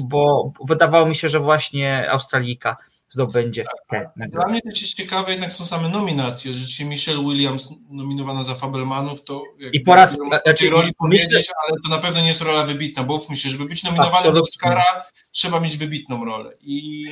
[0.07, 2.77] bo wydawało mi się, że właśnie Australijka
[3.09, 6.55] zdobędzie tak, te Dla mnie też jest ciekawe, jednak są same nominacje.
[6.55, 9.43] Rzeczywiście Michelle Williams nominowana za Fabelmanów, to
[9.73, 13.05] i po raz znaczy, roli myślę, powiedzieć, ale to na pewno nie jest rola wybitna,
[13.05, 14.85] bo myślę, żeby być nominowany do Oscara,
[15.33, 16.53] trzeba mieć wybitną rolę.
[16.61, 17.07] I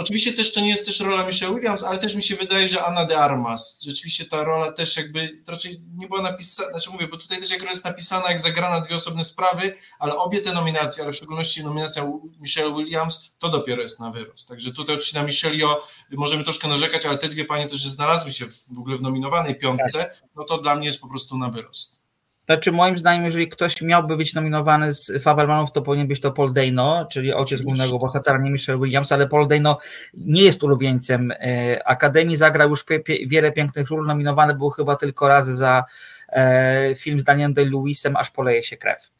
[0.00, 2.84] oczywiście też to nie jest też rola Michelle Williams, ale też mi się wydaje, że
[2.84, 7.16] Anna de Armas, rzeczywiście ta rola też jakby raczej nie była napisana, znaczy mówię, bo
[7.16, 11.12] tutaj też jak jest napisana, jak zagrana dwie osobne sprawy, ale obie te nominacje, ale
[11.12, 12.06] w szczególności nominacja
[12.40, 14.48] Michelle Williams, to dopiero jest na wyrost.
[14.48, 18.46] Także tutaj oczywiście na Michelio możemy troszkę narzekać, ale te dwie panie też znalazły się
[18.70, 20.22] w ogóle w nominowanej piątce, tak.
[20.36, 21.99] no to dla mnie jest po prostu na wyrost.
[22.50, 26.52] Znaczy, moim zdaniem, jeżeli ktoś miałby być nominowany z Fabelmanów, to powinien być to Paul
[26.52, 29.78] Dano, czyli ojciec głównego bohatera, nie Michelle Williams, ale Paul Dano
[30.14, 32.84] nie jest ulubieńcem e, Akademii, zagrał już
[33.26, 35.84] wiele pięknych ról, nominowany był chyba tylko raz za
[36.96, 39.10] film z Danielem Day-Lewisem, aż poleje się krew.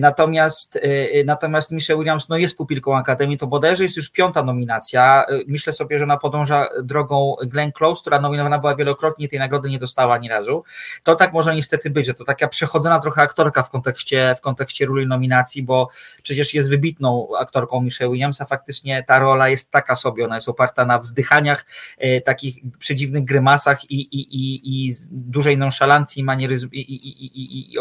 [0.00, 0.80] Natomiast,
[1.24, 5.24] natomiast Michelle Williams no jest pupilką Akademii, to bodajże jest już piąta nominacja.
[5.46, 9.78] Myślę sobie, że ona podąża drogą Glenn Close, która nominowana była wielokrotnie, tej nagrody nie
[9.78, 10.64] dostała ani razu.
[11.02, 14.86] To tak może niestety być, że to taka przechodzona trochę aktorka w kontekście, w kontekście
[14.86, 15.88] ról nominacji, bo
[16.22, 20.84] przecież jest wybitną aktorką Michelle Williamsa, faktycznie ta rola jest taka sobie, ona jest oparta
[20.84, 21.66] na wzdychaniach,
[21.98, 27.78] e, takich przedziwnych grymasach i, i, i, i dużej nonszalancji manieryzm, i, i, i, i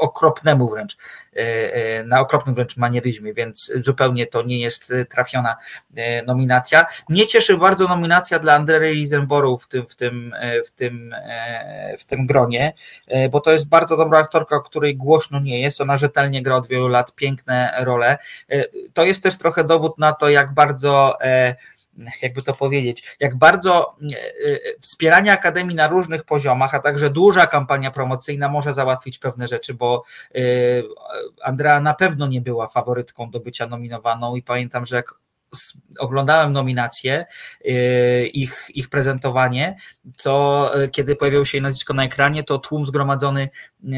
[0.00, 0.96] okropnemu wręcz,
[1.36, 1.38] e,
[1.74, 5.56] e, na okropnym wręcz manieryzmie, więc zupełnie to nie jest trafiona
[6.26, 6.86] nominacja.
[7.08, 10.34] Mnie cieszy bardzo nominacja dla Andrei Risenborough w tym, w tym,
[10.66, 11.14] w tym,
[11.98, 12.72] w tym gronie,
[13.30, 16.66] bo to jest bardzo dobra aktorka, o której głośno nie jest, ona rzetelnie gra od
[16.66, 18.18] wielu lat, piękne role.
[18.94, 21.18] To jest też trochę dowód na to, jak bardzo
[22.22, 23.96] jakby to powiedzieć, jak bardzo
[24.80, 30.02] wspieranie Akademii na różnych poziomach, a także duża kampania promocyjna może załatwić pewne rzeczy, bo
[31.42, 35.14] Andrea na pewno nie była faworytką do bycia nominowaną i pamiętam, że jak
[35.98, 37.26] oglądałem nominacje,
[37.66, 39.76] y, ich, ich prezentowanie,
[40.22, 43.48] to y, kiedy pojawiło się jej nazwisko na ekranie, to tłum zgromadzony
[43.84, 43.88] y,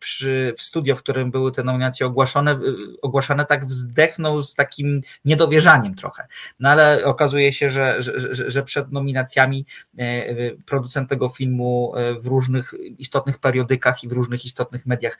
[0.00, 2.58] przy, w studio, w którym były te nominacje ogłaszane,
[3.02, 6.26] ogłaszane tak wzdechnął z takim niedowierzaniem trochę.
[6.60, 9.66] No ale okazuje się, że, że, że przed nominacjami
[10.66, 15.18] producent tego filmu w różnych istotnych periodykach i w różnych istotnych mediach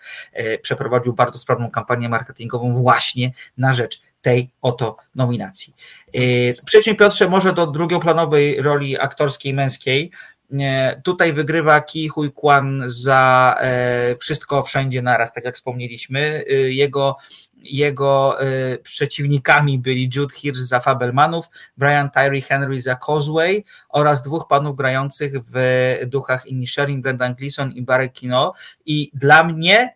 [0.63, 5.75] przeprowadził bardzo sprawną kampanię marketingową właśnie na rzecz tej oto nominacji.
[6.17, 10.11] Y, przejdźmy Piotrze może do drugoplanowej roli aktorskiej męskiej.
[10.53, 10.57] Y,
[11.03, 16.45] tutaj wygrywa Ki Hui Kwan za e, Wszystko Wszędzie Naraz, tak jak wspomnieliśmy.
[16.69, 17.17] Jego,
[17.63, 18.39] jego
[18.83, 25.33] przeciwnikami byli Jude Hirsch za Fabelmanów, Brian Tyree Henry za Causeway oraz dwóch panów grających
[25.53, 28.53] w duchach inni Sherin, Brendan Gleeson i Barry Kino.
[28.87, 29.95] I dla mnie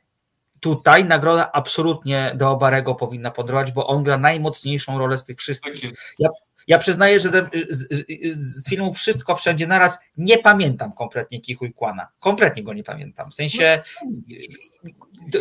[0.61, 5.83] tutaj nagroda absolutnie do Obarego powinna podrować, bo on gra najmocniejszą rolę z tych wszystkich.
[5.83, 6.29] Tak ja,
[6.69, 7.87] ja przyznaję, że z, z,
[8.39, 12.09] z, filmu Wszystko Wszędzie Naraz nie pamiętam kompletnie Kichuj Kłana.
[12.21, 13.31] Kompletnie go nie pamiętam.
[13.31, 13.83] W sensie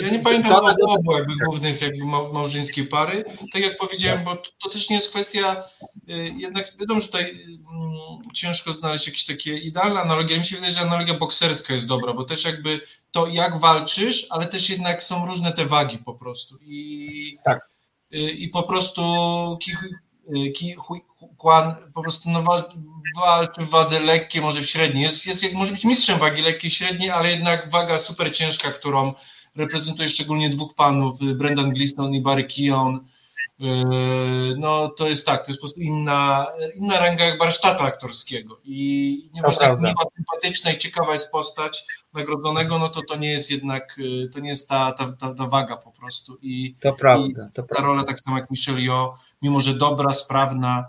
[0.02, 3.26] ja nie pamiętam to, to, obu jakby głównych jakby małżeńskiej pary.
[3.54, 5.64] Tak jak powiedziałem, bo to, to też nie jest kwestia,
[6.10, 10.40] y, jednak wiadomo, że tutaj mm, ciężko znaleźć jakieś takie idealne analogie.
[10.40, 14.48] Mi się wydaje, że analogia bokserska jest dobra, bo też jakby to jak walczysz, ale
[14.48, 16.58] też jednak są różne te wagi po prostu.
[16.62, 17.70] I, tak.
[18.14, 19.02] Y, i po prostu
[19.68, 20.07] y,
[21.40, 22.44] Kwan po prostu no,
[23.16, 25.04] walczy w wadze lekkiej, może w średniej.
[25.04, 29.14] Jest, jest, może być mistrzem wagi lekkiej, średniej, ale jednak waga super ciężka, którą
[29.56, 33.08] reprezentuje szczególnie dwóch panów, y, Brendan Gleeson i Barry Keon.
[33.62, 38.60] Y, no to jest tak, to jest po prostu inna, inna ranga jak warsztatu aktorskiego.
[38.64, 43.32] I nieważne jak nie ma sympatyczna i ciekawa jest postać nagrodzonego, no to to nie
[43.32, 46.38] jest jednak, y, to nie jest ta, ta, ta, ta waga po prostu.
[46.42, 47.88] I, to prawda, to ta prawda.
[47.88, 50.86] rola tak samo jak Michelle Yeoh, mimo że dobra, sprawna,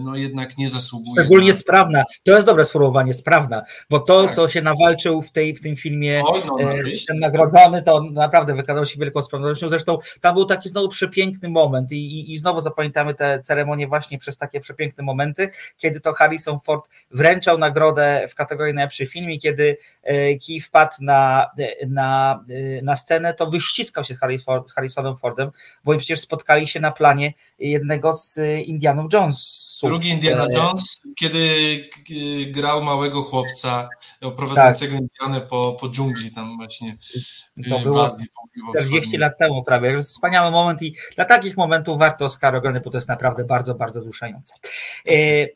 [0.00, 1.22] no jednak nie zasługuje.
[1.22, 1.56] Szczególnie na...
[1.56, 2.04] sprawna.
[2.24, 4.34] To jest dobre sformułowanie, sprawna, bo to, tak.
[4.34, 8.54] co się nawalczył w, tej, w tym filmie, Oj, no, e, ten nagrodzony, to naprawdę
[8.54, 9.68] wykazał się wielką sprawnością.
[9.68, 14.18] Zresztą tam był taki znowu przepiękny moment i, i, i znowu zapamiętamy tę ceremonię właśnie
[14.18, 19.38] przez takie przepiękne momenty, kiedy to Harrison Ford wręczał nagrodę w kategorii najlepszy film i
[19.38, 21.46] kiedy e, Key wpadł na,
[21.88, 25.50] na, e, na scenę, to wyściskał się z Harrisonem Fordem,
[25.84, 31.00] bo oni przecież spotkali się na planie jednego z Indianów Jones Drugi Indiana e, Jones,
[31.18, 31.54] kiedy
[32.50, 33.88] grał małego chłopca
[34.36, 35.02] prowadzącego tak.
[35.02, 36.96] Indianę po, po dżungli tam właśnie.
[37.70, 38.08] To było
[38.78, 40.02] 40 lat temu prawie.
[40.02, 44.00] Wspaniały moment i dla takich momentów warto Oscar oglądać, bo to jest naprawdę bardzo, bardzo
[44.00, 44.54] wzruszające.
[45.06, 45.46] E, e,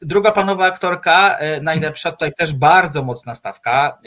[0.00, 3.98] druga panowa aktorka, najlepsza, tutaj też bardzo mocna stawka.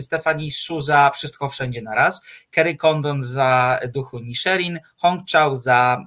[0.00, 6.06] Stefani Su za Wszystko Wszędzie Naraz, Kerry Condon za Duchu Nisherin, Hong Chao za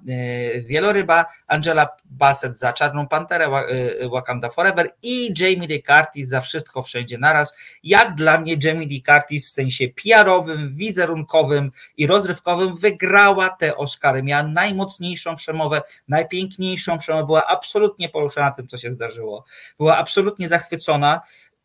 [0.65, 3.65] Wieloryba, Angela Bassett za Czarną Panterę,
[4.03, 7.53] y, Wakanda Forever i Jamie Lee Curtis za Wszystko Wszędzie Naraz.
[7.83, 14.23] Jak dla mnie Jamie Lee Curtis w sensie PR-owym, wizerunkowym i rozrywkowym wygrała te Oscary.
[14.23, 19.45] Miała najmocniejszą przemowę, najpiękniejszą przemowę, była absolutnie poruszona tym, co się zdarzyło.
[19.77, 21.21] Była absolutnie zachwycona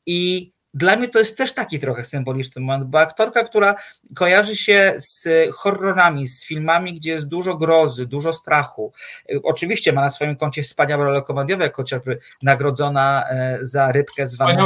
[0.06, 3.74] i dla mnie to jest też taki trochę symboliczny moment, bo aktorka, która
[4.14, 8.92] kojarzy się z horrorami, z filmami, gdzie jest dużo grozy, dużo strachu.
[9.42, 14.36] Oczywiście ma na swoim koncie wspaniałe role komediowe, jak chociażby nagrodzona e, za rybkę z
[14.36, 14.56] Van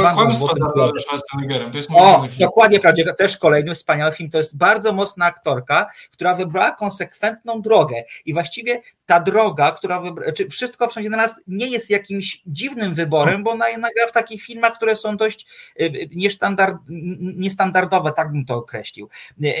[1.95, 3.13] O, dokładnie, prawdzie.
[3.13, 4.29] Też kolejny wspaniały film.
[4.29, 10.31] To jest bardzo mocna aktorka, która wybrała konsekwentną drogę i właściwie ta droga, która wybrała,
[10.31, 14.43] czy wszystko wszędzie na nas nie jest jakimś dziwnym wyborem, bo ona nagra w takich
[14.43, 15.47] filmach, które są dość
[15.81, 16.77] y, niestandard,
[17.19, 19.09] niestandardowe, tak bym to określił.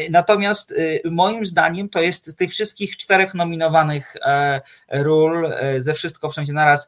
[0.09, 0.73] Natomiast
[1.11, 4.15] moim zdaniem to jest z tych wszystkich czterech nominowanych
[4.89, 6.87] ról ze wszystko wszędzie naraz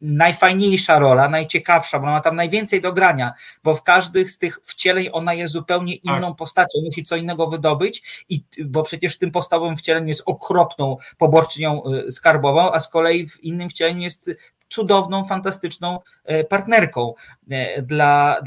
[0.00, 3.32] najfajniejsza rola, najciekawsza, bo ona ma tam najwięcej do grania,
[3.64, 6.04] bo w każdych z tych wcieleń ona jest zupełnie tak.
[6.04, 6.36] inną tak.
[6.36, 11.82] postacią, musi co innego wydobyć, i, bo przecież w tym podstawowym wcieleniu jest okropną poborczynią
[12.08, 14.30] y, skarbową, a z kolei w innym wcieleniu jest
[14.68, 15.98] cudowną, fantastyczną
[16.30, 17.14] y, partnerką
[17.52, 18.40] y, dla,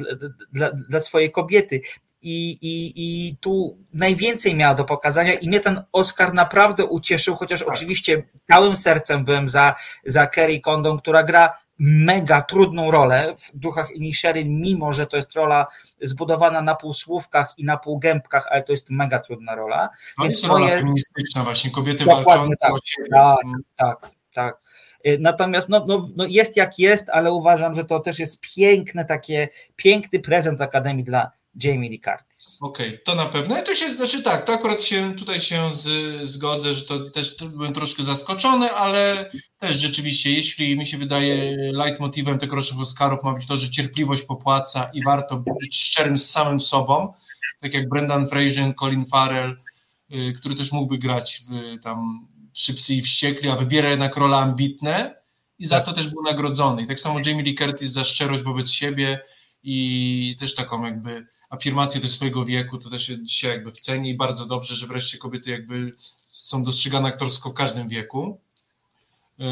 [0.54, 1.82] dla, dla swojej kobiety
[2.22, 7.60] i, i, i tu najwięcej miała do pokazania i mnie ten Oscar naprawdę ucieszył, chociaż
[7.60, 7.70] tak.
[7.70, 13.92] oczywiście całym sercem byłem za, za Kerry Condon, która gra mega trudną rolę w Duchach
[13.92, 15.68] Inisherin, mimo że to jest rola
[16.02, 19.90] zbudowana na półsłówkach i na półgębkach, ale to jest mega trudna rola.
[20.18, 20.66] No Więc jest moje...
[20.66, 22.80] rola feministyczna właśnie, kobiety walczące tak,
[23.12, 24.62] tak, tak, tak.
[25.20, 29.48] Natomiast no, no, no jest jak jest, ale uważam, że to też jest piękne, takie
[29.76, 31.32] piękny prezent Akademii dla,
[31.64, 32.58] Jamie Lee Curtis.
[32.62, 33.62] Okej, okay, to na pewno.
[33.62, 35.88] I to się, znaczy tak, to akurat się tutaj się z,
[36.30, 42.40] zgodzę, że to też byłem troszkę zaskoczony, ale też rzeczywiście, jeśli mi się wydaje, leitmotivem
[42.40, 46.60] tego rocznych Oscarów ma być to, że cierpliwość popłaca i warto być szczerym z samym
[46.60, 47.14] sobą,
[47.60, 49.58] tak jak Brendan Fraser, Colin Farrell,
[50.12, 52.28] y, który też mógłby grać w tam
[52.60, 55.16] Szybcy i Wściekli, a wybiera jednak role ambitne
[55.60, 55.86] i za tak.
[55.86, 56.82] to też był nagrodzony.
[56.82, 59.20] I tak samo Jamie Lee Curtis za szczerość wobec siebie
[59.64, 64.10] i też taką jakby afirmację do swojego wieku, to też się dzisiaj jakby w cenie
[64.10, 65.94] i bardzo dobrze, że wreszcie kobiety jakby
[66.26, 68.40] są dostrzegane aktorsko w każdym wieku.
[69.38, 69.46] Yy,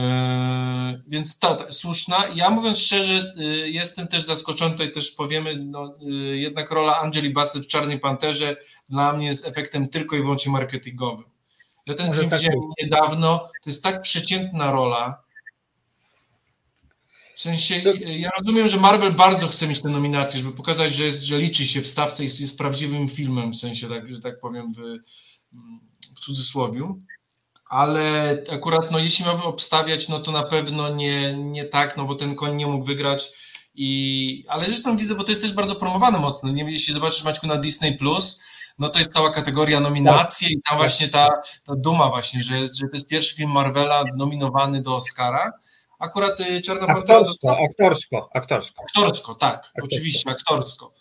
[1.08, 2.28] więc to słuszna.
[2.36, 7.30] Ja mówiąc szczerze, yy, jestem też zaskoczony, tutaj też powiemy, no, yy, jednak rola Angeli
[7.30, 8.58] Bassett w Czarnej Panterze
[8.90, 11.37] dla mnie jest efektem tylko i wyłącznie marketingowym.
[11.88, 15.28] Ja ten Może film tak widziałem niedawno, to jest tak przeciętna rola,
[17.38, 21.24] w sensie, ja rozumiem, że Marvel bardzo chce mieć te nominacje, żeby pokazać, że, jest,
[21.24, 24.40] że liczy się w stawce i jest, jest prawdziwym filmem, w sensie, tak, że tak
[24.40, 24.80] powiem, w,
[26.16, 27.02] w cudzysłowiu.
[27.70, 32.16] Ale akurat, no, jeśli mamy obstawiać, no to na pewno nie, nie tak, no bo
[32.16, 33.32] ten koń nie mógł wygrać.
[33.76, 36.52] I, ale zresztą widzę, bo to jest też bardzo promowane mocno.
[36.52, 38.44] Nie, jeśli zobaczysz Maćku na Disney Plus,
[38.80, 41.30] no to jest cała kategoria nominacji i tam właśnie ta,
[41.66, 45.54] ta duma właśnie, że, że to jest pierwszy film Marvela nominowany do Oscara
[46.00, 48.84] Akurat y, Czarna Aktorsko, aktorsko, aktorsko.
[48.84, 49.84] Aktorsko, tak, aktorsko.
[49.84, 50.94] oczywiście, aktorsko.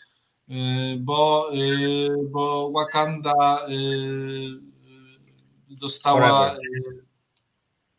[0.50, 0.54] Y,
[0.98, 3.66] bo, y, bo Wakanda
[5.68, 6.56] dostała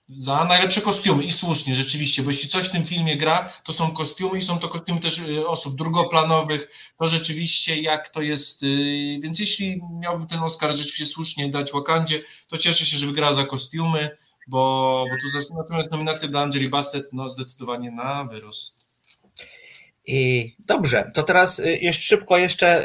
[0.10, 3.92] za najlepsze kostiumy i słusznie, rzeczywiście, bo jeśli coś w tym filmie gra, to są
[3.92, 8.62] kostiumy i są to kostiumy też osób drugoplanowych, to rzeczywiście jak to jest,
[9.20, 13.46] więc jeśli miałbym ten Oscar rzeczywiście słusznie dać Wakandzie, to cieszę się, że wygrała za
[13.46, 14.18] kostiumy,
[14.48, 18.77] bo, bo tu natomiast nominacje dla Angeli Bassett no zdecydowanie na wyrost.
[20.08, 22.84] I dobrze, to teraz y, jeszcze szybko jeszcze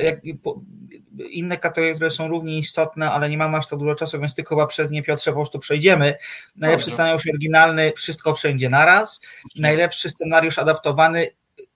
[1.30, 4.54] inne kategorie, które są równie istotne, ale nie mamy aż tak dużo czasu, więc tylko
[4.54, 6.14] chyba przez nie Piotrze po prostu przejdziemy.
[6.56, 6.94] Najlepszy Dobrze.
[6.94, 9.20] scenariusz oryginalny, wszystko wszędzie naraz.
[9.58, 11.26] Najlepszy scenariusz adaptowany,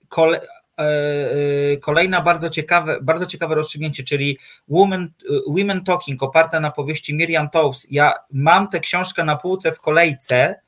[0.09, 0.40] kole,
[0.78, 0.82] E,
[1.72, 7.14] e, kolejna bardzo ciekawe, bardzo ciekawe rozstrzygnięcie, czyli Women, e, Women Talking, oparte na powieści
[7.14, 7.87] Miriam Toews.
[7.90, 10.61] Ja mam tę książkę na półce w kolejce,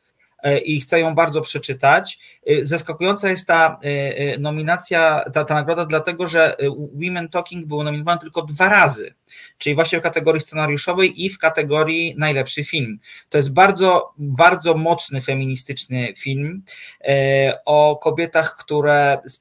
[0.64, 2.18] i chcę ją bardzo przeczytać.
[2.46, 6.56] E, zaskakująca jest ta e, nominacja, ta, ta nagroda, dlatego że
[6.94, 9.14] Women Talking był nominowany tylko dwa razy,
[9.58, 12.98] czyli właśnie w kategorii scenariuszowej i w kategorii najlepszy film.
[13.28, 16.62] To jest bardzo, bardzo mocny feministyczny film
[17.64, 19.40] o kobietach, które z,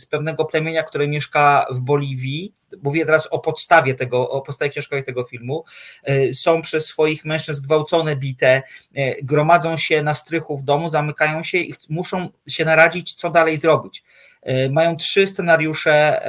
[0.00, 5.04] z pewnego plemienia, które mieszka w Boliwii, mówię teraz o podstawie tego, o podstawie książkowej
[5.04, 5.64] tego filmu,
[6.04, 8.62] e, są przez swoich mężczyzn gwałcone, bite,
[8.94, 13.56] e, gromadzą się na strychu w domu, zamykają się i muszą się naradzić, co dalej
[13.56, 14.02] zrobić.
[14.42, 16.22] E, mają trzy scenariusze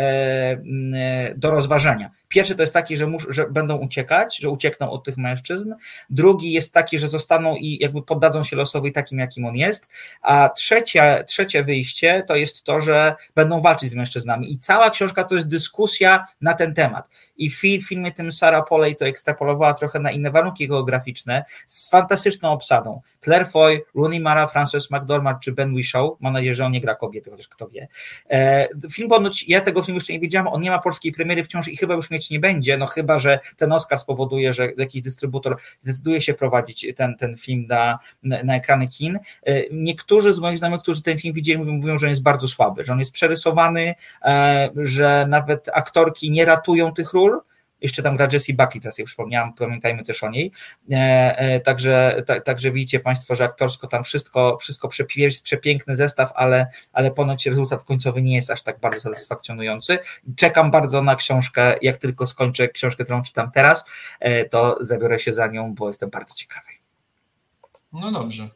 [1.36, 2.12] do rozważania.
[2.30, 5.74] Pierwszy to jest taki, że, mus, że będą uciekać, że uciekną od tych mężczyzn.
[6.10, 9.88] Drugi jest taki, że zostaną i jakby poddadzą się losowi takim, jakim on jest.
[10.22, 14.52] A trzecie, trzecie wyjście to jest to, że będą walczyć z mężczyznami.
[14.52, 17.10] I cała książka to jest dyskusja na ten temat.
[17.38, 22.52] I w filmie tym Sarah Polley to ekstrapolowała trochę na inne warunki geograficzne z fantastyczną
[22.52, 23.02] obsadą.
[23.24, 26.10] Claire Foy, Rooney Mara, Frances McDormand czy Ben Whishaw.
[26.20, 27.88] Mam nadzieję, że on nie gra kobiety, chociaż kto wie.
[28.30, 31.68] E, film ponoć, ja tego filmu jeszcze nie widziałam, on nie ma polskiej premiery wciąż
[31.68, 35.58] i chyba już mieć nie będzie, no chyba, że ten Oscar spowoduje, że jakiś dystrybutor
[35.84, 39.20] zdecyduje się prowadzić ten, ten film na, na ekrany kin.
[39.44, 42.86] E, niektórzy z moich znajomych, którzy ten film widzieli, mówią, że on jest bardzo słaby,
[42.86, 47.40] że on jest przerysowany, e, że nawet aktorki nie ratują tych ról,
[47.82, 50.52] jeszcze tam gra Jessie Buckley, teraz jej przypomniałam, pamiętajmy też o niej.
[50.92, 54.90] E, także, także widzicie Państwo, że aktorsko tam wszystko, wszystko
[55.44, 60.00] przepiękny zestaw, ale, ale ponoć rezultat końcowy nie jest aż tak bardzo satysfakcjonujący.
[60.36, 63.86] Czekam bardzo na książkę, jak tylko skończę książkę, którą czytam teraz,
[64.50, 66.68] to zabiorę się za nią, bo jestem bardzo ciekawy.
[67.94, 68.50] No dobrze,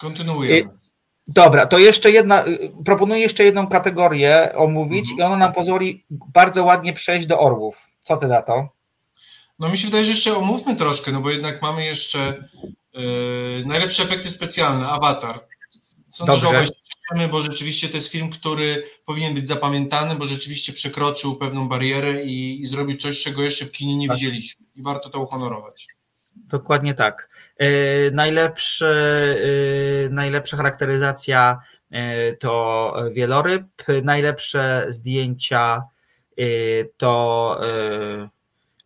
[0.00, 0.80] kontynuujemy.
[1.28, 5.18] Dobra, to jeszcze jedna, y, proponuję jeszcze jedną kategorię omówić mhm.
[5.18, 7.88] i ona nam pozwoli bardzo ładnie przejść do orłów.
[8.10, 8.68] Co ty na to?
[9.58, 12.48] No mi się wydaje, że jeszcze omówmy troszkę, no bo jednak mamy jeszcze
[12.92, 15.40] yy, najlepsze efekty specjalne, Avatar.
[16.08, 16.66] Sądzę, Dobrze.
[16.66, 21.68] że cieszymy, bo rzeczywiście to jest film, który powinien być zapamiętany, bo rzeczywiście przekroczył pewną
[21.68, 24.16] barierę i, i zrobił coś, czego jeszcze w kinie nie tak.
[24.16, 25.86] widzieliśmy i warto to uhonorować.
[26.36, 27.30] Dokładnie tak.
[27.56, 27.66] E,
[28.10, 28.86] najlepszy,
[30.06, 31.58] e, najlepsza charakteryzacja
[32.40, 33.66] to wieloryb,
[34.02, 35.82] najlepsze zdjęcia
[36.96, 37.60] to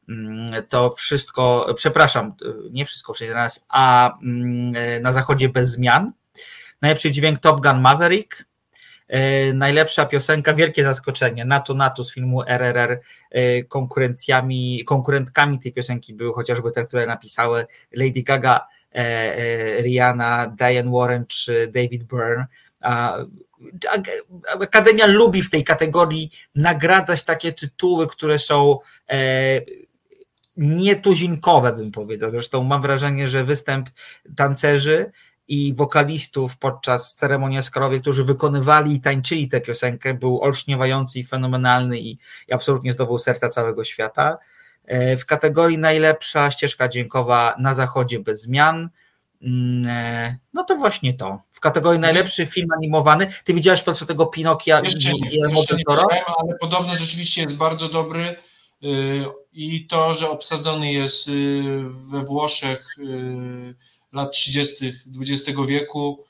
[0.09, 2.34] mm, to wszystko, przepraszam,
[2.70, 6.12] nie wszystko wszędzie nas, a mm, na zachodzie bez zmian.
[6.82, 8.45] Najlepszy dźwięk Top Gun Maverick,
[9.09, 16.14] E, najlepsza piosenka, wielkie zaskoczenie, NATO NATO z filmu RRR, e, konkurencjami, konkurentkami tej piosenki
[16.14, 22.47] były chociażby te, które napisały Lady Gaga, e, Rihanna, Diane Warren czy David Byrne.
[24.60, 28.78] Akademia lubi w tej kategorii nagradzać takie tytuły, które są
[30.56, 32.30] nietuzinkowe, bym powiedział.
[32.30, 33.90] Zresztą mam wrażenie, że występ
[34.36, 35.12] tancerzy
[35.48, 41.98] i wokalistów podczas ceremonii Oscarowej, którzy wykonywali i tańczyli tę piosenkę, był olśniewający i fenomenalny
[41.98, 44.38] i, i absolutnie zdobył serca całego świata.
[44.84, 48.88] E, w kategorii najlepsza ścieżka dźwiękowa na zachodzie bez zmian.
[49.43, 51.41] Mm, e, no to właśnie to.
[51.51, 53.28] W kategorii najlepszy film animowany.
[53.45, 55.57] Ty widziałeś po tego Pinokia jeszcze jeszcze nie widziałem,
[56.39, 58.37] ale podobno rzeczywiście jest bardzo dobry
[58.82, 61.62] y, i to, że obsadzony jest y,
[62.11, 63.74] we Włoszech y,
[64.12, 64.93] lat 30.
[65.20, 66.24] XX wieku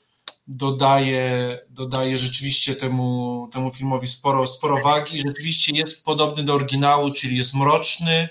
[0.47, 5.21] dodaje, dodaje rzeczywiście temu, temu filmowi sporo, sporo wagi.
[5.27, 8.29] Rzeczywiście jest podobny do oryginału, czyli jest mroczny,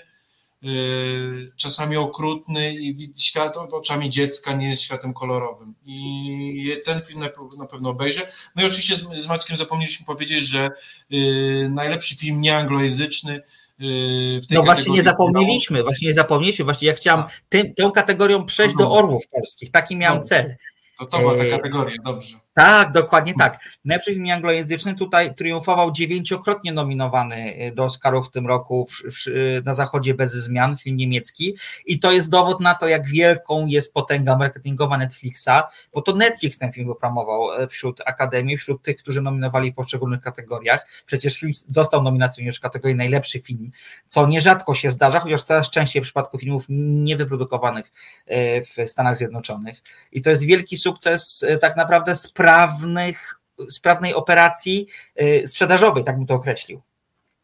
[1.55, 5.75] czasami okrutny i świat oczami dziecka nie jest światem kolorowym.
[5.85, 7.19] I ten film
[7.59, 8.27] na, pewno obejrzę.
[8.55, 10.69] No i oczywiście z, Maćkiem zapomnieliśmy powiedzieć, że
[11.09, 13.41] yy, najlepszy film nieanglojęzyczny
[13.79, 18.75] Yy, no właśnie nie zapomnieliśmy, właśnie nie zapomnieliśmy, właśnie ja chciałam tym, tą kategorią przejść
[18.75, 20.55] do orłów polskich, taki miałem cel.
[20.99, 22.44] To to była ta kategoria, dobrze.
[22.55, 23.59] Tak, dokładnie tak.
[23.85, 29.25] Najlepszy film anglojęzyczny tutaj triumfował dziewięciokrotnie nominowany y, do Oscarów w tym roku w, w,
[29.65, 33.93] na zachodzie bez zmian, film niemiecki i to jest dowód na to, jak wielką jest
[33.93, 35.49] potęga marketingowa Netflixa,
[35.93, 40.21] bo to Netflix ten film wypromował e, wśród Akademii, wśród tych, którzy nominowali w poszczególnych
[40.21, 40.87] kategoriach.
[41.05, 43.71] Przecież film dostał nominację już w kategorii najlepszy film,
[44.07, 47.91] co nierzadko się zdarza, chociaż coraz częściej w przypadku filmów niewyprodukowanych
[48.25, 49.83] e, w Stanach Zjednoczonych.
[50.11, 53.39] I to jest wielki sukces e, tak naprawdę z sprawnych,
[53.69, 54.87] sprawnej operacji
[55.21, 56.81] y, sprzedażowej, tak bym to określił.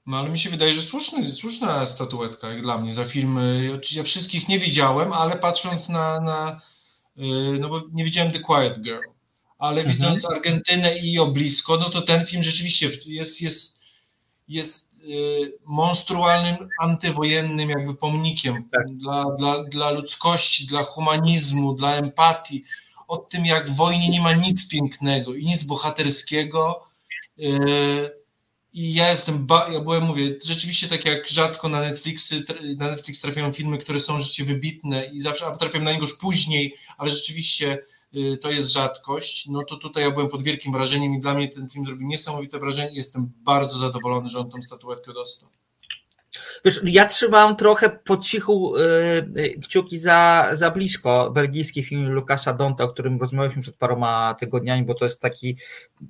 [0.06, 3.70] No ale mi się wydaje, że słuszny, słuszna statuetka jak dla mnie za filmy.
[3.70, 6.62] Oczywiście ja wszystkich nie widziałem, ale patrząc na, na
[7.18, 9.10] y, no bo nie widziałem The Quiet Girl,
[9.60, 9.98] ale mhm.
[9.98, 13.82] widząc Argentynę i o blisko, no to ten film rzeczywiście jest, jest,
[14.48, 18.88] jest y, monstrualnym, antywojennym jakby pomnikiem tak.
[18.88, 22.64] dla, dla, dla ludzkości, dla humanizmu, dla empatii
[23.12, 26.84] o tym, jak w wojnie nie ma nic pięknego i nic bohaterskiego.
[27.40, 27.44] E,
[28.74, 32.44] I ja jestem, ja byłem, mówię, rzeczywiście tak jak rzadko na, Netflixy,
[32.78, 36.76] na Netflix trafiają filmy, które są rzeczywiście wybitne i zawsze trafiam na niego już później,
[36.98, 37.84] ale rzeczywiście
[38.14, 41.50] e, to jest rzadkość, no to tutaj ja byłem pod wielkim wrażeniem i dla mnie
[41.50, 45.50] ten film zrobił niesamowite wrażenie jestem bardzo zadowolony, że on tą statuetkę dostał.
[46.66, 48.74] Wiesz, ja trzymam trochę po cichu
[49.36, 51.32] yy, kciuki za, za blisko.
[51.32, 55.58] Belgijski film Lukasza Donta, o którym rozmawialiśmy przed paroma tygodniami, bo to jest taki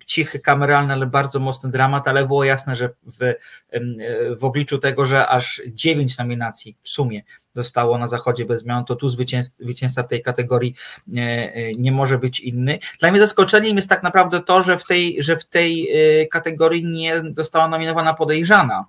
[0.05, 3.33] cichy, kameralny, ale bardzo mocny dramat, ale było jasne, że w,
[3.73, 7.23] yy, w obliczu tego, że aż dziewięć nominacji w sumie
[7.55, 10.75] dostało na zachodzie bez zmian, to tu zwycięzca w tej kategorii
[11.07, 12.79] nie, nie, może być inny.
[12.99, 15.87] Dla mnie zaskoczeniem jest tak naprawdę to, że w tej, że w tej
[16.21, 18.85] y, kategorii nie została nominowana podejrzana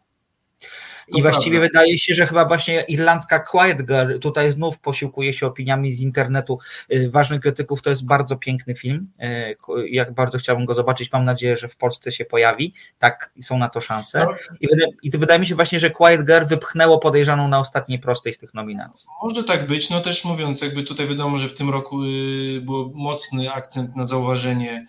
[1.08, 5.92] i właściwie wydaje się, że chyba właśnie irlandzka Quiet Girl tutaj znów posiłkuje się opiniami
[5.92, 6.58] z internetu
[6.92, 7.82] y, ważnych krytyków.
[7.82, 9.08] To jest bardzo piękny film.
[9.22, 11.12] Y, jak bardzo chciałbym go zobaczyć.
[11.12, 12.74] Mam nadzieję, że w Polsce się pojawi.
[12.98, 14.18] Tak, są na to szanse.
[14.18, 14.56] No.
[14.60, 18.34] I, wydaje, I wydaje mi się właśnie, że Quiet Girl wypchnęło podejrzaną na ostatniej prostej
[18.34, 19.08] z tych nominacji.
[19.22, 19.90] Może tak być.
[19.90, 24.06] No też mówiąc, jakby tutaj wiadomo, że w tym roku y, był mocny akcent na
[24.06, 24.86] zauważenie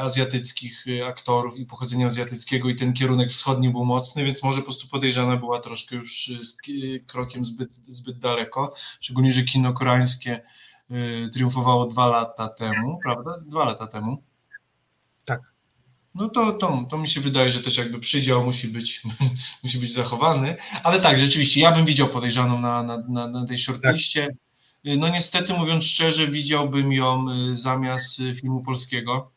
[0.00, 4.88] azjatyckich aktorów i pochodzenia azjatyckiego i ten kierunek wschodni był mocny, więc może po prostu
[4.88, 6.56] podejrzana była troszkę już z
[7.06, 10.42] krokiem zbyt, zbyt daleko, szczególnie, że kino koreańskie
[11.32, 13.38] triumfowało dwa lata temu, prawda?
[13.46, 14.22] Dwa lata temu.
[15.24, 15.40] Tak.
[16.14, 19.02] No to, to, to mi się wydaje, że też jakby przydział musi być,
[19.64, 23.58] musi być zachowany, ale tak, rzeczywiście, ja bym widział podejrzaną na, na, na, na tej
[23.58, 24.26] shortliście.
[24.26, 24.36] Tak.
[24.98, 29.32] No niestety, mówiąc szczerze, widziałbym ją y, zamiast y, filmu polskiego,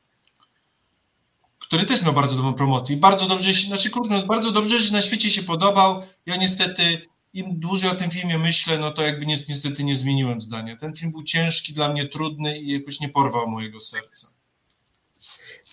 [1.64, 2.96] który też miał bardzo dobrą promocję.
[2.96, 6.04] I bardzo dobrze, znaczy kurde, bardzo dobrze, że na świecie się podobał.
[6.26, 7.02] Ja niestety,
[7.34, 10.78] im dłużej o tym filmie myślę, no to jakby niestety nie zmieniłem zdania.
[10.78, 14.28] Ten film był ciężki, dla mnie trudny i jakoś nie porwał mojego serca.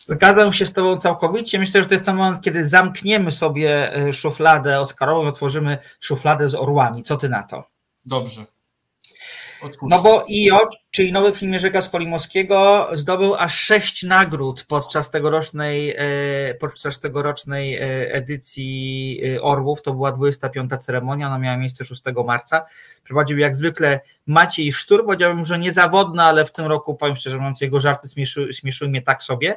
[0.05, 1.59] Zgadzam się z Tobą całkowicie.
[1.59, 6.55] Myślę, że to jest ten moment, kiedy zamkniemy sobie e, szufladę Oscarową otworzymy szufladę z
[6.55, 7.03] orłami.
[7.03, 7.65] Co Ty na to?
[8.05, 8.47] Dobrze.
[9.83, 16.55] No bo IO, czyli nowy film Jerzego Skolimowskiego, zdobył aż sześć nagród podczas tegorocznej, e,
[16.55, 19.83] podczas tegorocznej e, edycji e, Orłów.
[19.83, 20.71] To była 25.
[20.81, 22.65] ceremonia, ona miała miejsce 6 marca.
[23.05, 27.61] Prowadził jak zwykle Maciej Sztur, powiedziałbym, że niezawodny, ale w tym roku, powiem szczerze mówiąc,
[27.61, 29.57] jego żarty śmieszyły, śmieszyły mnie tak sobie.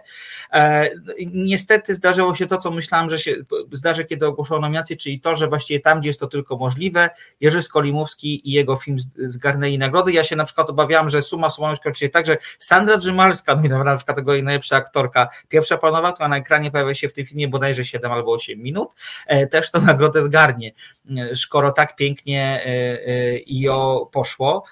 [1.34, 3.36] Niestety zdarzyło się to, co myślałem, że się
[3.72, 7.10] zdarzy, kiedy ogłoszono nominację, czyli to, że właściwie tam, gdzie jest to tylko możliwe,
[7.41, 10.12] Jerzy Skolimowski i jego film zgarnęli nagrody.
[10.12, 13.98] Ja się na przykład obawiałam, że suma summarum skończy się tak, że Sandra Drzymalska, nominowana
[13.98, 17.86] w kategorii najlepsza aktorka, pierwsza panowa, która na ekranie pojawia się w tym filmie bodajże
[17.86, 18.89] 7 albo 8 minut,
[19.28, 20.72] e, też to nagrodę zgarnie,
[21.18, 24.64] e, skoro tak pięknie e, i o poszło.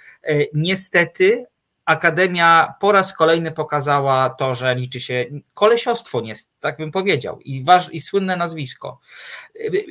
[0.54, 1.46] Niestety
[1.92, 7.64] Akademia po raz kolejny pokazała to, że liczy się kolesiostwo, nie, tak bym powiedział, i,
[7.64, 9.00] waż, i słynne nazwisko.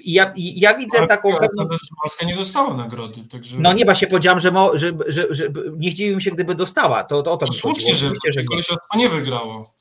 [0.05, 1.37] Ja, ja widzę Ale taką.
[1.37, 1.69] Pewną...
[2.03, 3.25] Polska nie dostała nagrody.
[3.33, 3.57] Także...
[3.59, 7.05] No nie, się powiedziałem, że, mo, że, że, że, nie zdziwiłbym się, gdyby dostała.
[7.05, 9.75] To, to o to no słusznie, że, że kolesiostwo nie wygrało.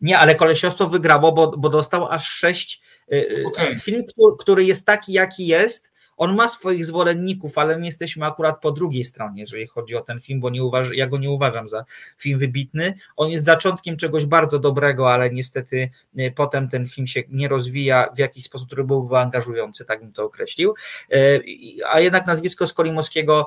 [0.00, 2.80] Nie, ale kolesiostwo wygrało, bo, bo dostał aż sześć.
[3.12, 3.78] Y, y, okay.
[3.78, 4.04] Film,
[4.38, 9.04] który jest taki, jaki jest, on ma swoich zwolenników, ale my jesteśmy akurat po drugiej
[9.04, 11.84] stronie, jeżeli chodzi o ten film, bo nie uważ, ja go nie uważam za
[12.18, 12.94] film wybitny.
[13.16, 18.08] On jest zaczątkiem czegoś bardzo dobrego, ale niestety y, potem ten film się nie rozwija
[18.14, 20.74] w jakiś sposób, który byłby angażujący, tak bym to określił.
[21.14, 21.42] Y,
[21.90, 23.46] a jednak nazwisko Skolimowskiego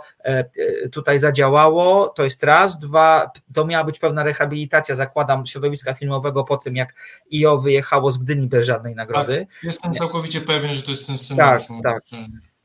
[0.86, 2.80] y, tutaj zadziałało, to jest raz.
[2.80, 6.94] Dwa, to miała być pewna rehabilitacja, zakładam, środowiska filmowego po tym, jak
[7.34, 9.40] IO wyjechało z Gdyni bez żadnej nagrody.
[9.40, 11.68] Tak, jestem całkowicie pewien, że to jest ten scenariusz.
[11.84, 12.20] Tak, tak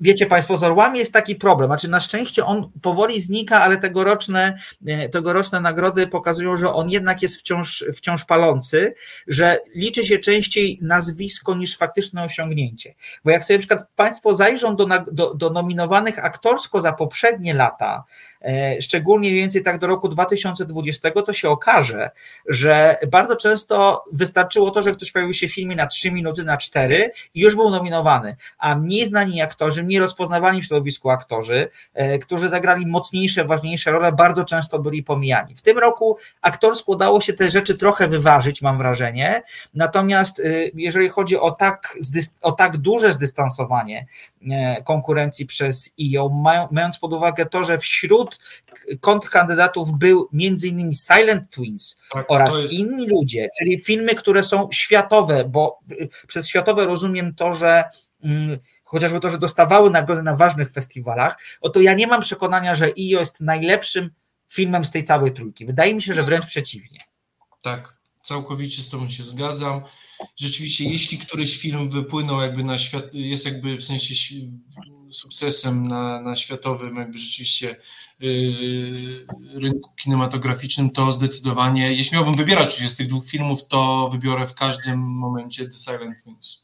[0.05, 1.69] wiecie Państwo, z orłami jest taki problem.
[1.69, 7.23] Znaczy, na szczęście on powoli znika, ale tegoroczne, e, tegoroczne nagrody pokazują, że on jednak
[7.23, 8.95] jest wciąż, wciąż palący,
[9.27, 12.95] że liczy się częściej nazwisko niż faktyczne osiągnięcie.
[13.25, 18.05] Bo jak sobie na przykład Państwo zajrzą do, do, do nominowanych aktorsko za poprzednie lata,
[18.81, 22.11] szczególnie mniej więcej tak do roku 2020, to się okaże,
[22.49, 26.57] że bardzo często wystarczyło to, że ktoś pojawił się w filmie na 3 minuty, na
[26.57, 32.19] 4 i już był nominowany, a mniej znani aktorzy, mniej rozpoznawani w środowisku aktorzy, e,
[32.19, 35.55] którzy zagrali mocniejsze, ważniejsze role, bardzo często byli pomijani.
[35.55, 39.43] W tym roku aktorsko udało się te rzeczy trochę wyważyć, mam wrażenie,
[39.75, 40.43] natomiast e,
[40.75, 41.99] jeżeli chodzi o tak,
[42.43, 44.07] o tak duże zdystansowanie
[44.85, 46.29] konkurencji przez IO,
[46.73, 48.39] mając pod uwagę to, że wśród
[49.01, 52.75] kontrkandydatów był między innymi Silent Twins tak, oraz jest...
[52.75, 57.85] inni ludzie, czyli filmy, które są światowe, bo y, przez światowe rozumiem to, że
[58.25, 62.87] mm, chociażby to, że dostawały nagrody na ważnych festiwalach, oto ja nie mam przekonania, że
[62.87, 64.11] IO jest najlepszym
[64.49, 65.67] filmem z tej całej trójki.
[65.67, 66.99] Wydaje mi się, że wręcz przeciwnie.
[67.63, 69.83] Tak, całkowicie z Tobą się zgadzam.
[70.37, 74.14] Rzeczywiście, jeśli któryś film wypłynął jakby na świat, jest jakby w sensie
[75.11, 77.77] sukcesem na, na światowym jakby rzeczywiście
[78.20, 84.55] yy, rynku kinematograficznym, to zdecydowanie, jeśli miałbym wybierać z tych dwóch filmów, to wybiorę w
[84.55, 86.64] każdym momencie The Silent Twins.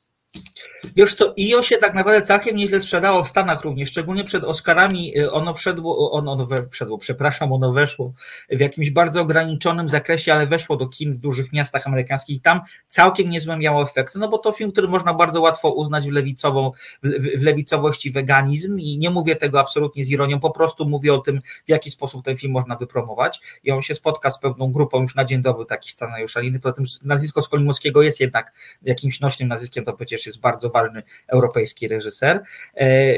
[0.96, 5.18] Wiesz co, IO się tak naprawdę całkiem nieźle sprzedało w Stanach również, szczególnie przed Oscarami
[5.18, 8.12] y, ono wszedło, ono, ono wszedło, przepraszam, ono weszło
[8.50, 12.60] w jakimś bardzo ograniczonym zakresie, ale weszło do kin w dużych miastach amerykańskich i tam
[12.88, 16.72] całkiem niezłe miało efekty, no bo to film, który można bardzo łatwo uznać w, lewicową,
[17.02, 21.14] w, w lewicowość i weganizm i nie mówię tego absolutnie z ironią, po prostu mówię
[21.14, 24.72] o tym, w jaki sposób ten film można wypromować i on się spotka z pewną
[24.72, 28.52] grupą już na dzień dobry takich scenariuszy, poza tym nazwisko Skolimowskiego jest jednak
[28.82, 32.36] jakimś nośnym nazwiskiem, to przecież jest bardzo ważny europejski reżyser.
[32.36, 33.16] E, e,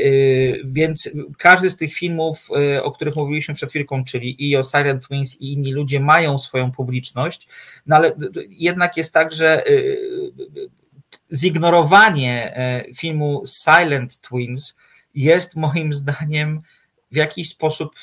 [0.65, 5.07] więc każdy z tych filmów, e, o których mówiliśmy przed chwilką, czyli i o Silent
[5.07, 7.49] Twins i inni ludzie mają swoją publiczność,
[7.87, 8.13] no ale
[8.49, 9.65] jednak jest tak, że
[11.33, 12.55] zignorowanie
[12.97, 14.77] filmu Silent Twins
[15.15, 16.63] jest moim zdaniem
[17.13, 17.95] w jakiś sposób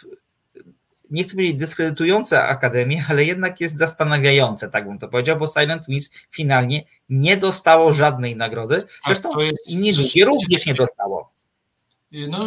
[1.12, 5.84] nie chcę powiedzieć dyskredytujące Akademię, ale jednak jest zastanawiające, tak bym to powiedział, bo Silent
[5.88, 8.82] Wings finalnie nie dostało żadnej nagrody.
[8.82, 9.40] Tak, Zresztą tak,
[10.16, 11.34] nie również nie dostało.
[12.12, 12.40] No,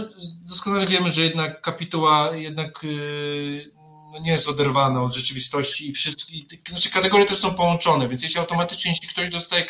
[0.48, 3.64] doskonale wiemy, że jednak kapituła jednak y,
[4.12, 6.32] no, nie jest oderwana od rzeczywistości i wszystkie,
[6.68, 9.64] znaczy kategorie też są połączone, więc jeśli automatycznie, jeśli ktoś dostaje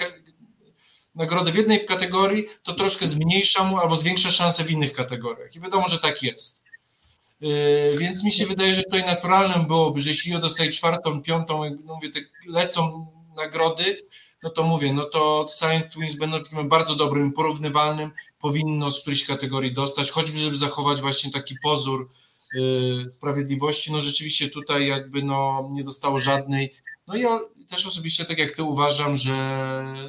[1.15, 5.57] nagrodę w jednej kategorii, to troszkę zmniejsza mu albo zwiększa szanse w innych kategoriach.
[5.57, 6.62] I wiadomo, że tak jest.
[7.43, 11.65] Y, więc mi się wydaje, że tutaj naturalnym byłoby, że jeśli ja dostaję czwartą, piątą,
[11.65, 14.03] jak mówię, te lecą nagrody,
[14.43, 19.27] no to mówię, no to Science Twins będą filmem bardzo dobrym, porównywalnym, powinno z którejś
[19.27, 22.09] kategorii dostać, choćby żeby zachować właśnie taki pozór
[22.55, 26.73] yy, sprawiedliwości, no rzeczywiście tutaj jakby no nie dostało żadnej,
[27.07, 27.41] no ja
[27.71, 29.33] też osobiście tak jak ty uważam, że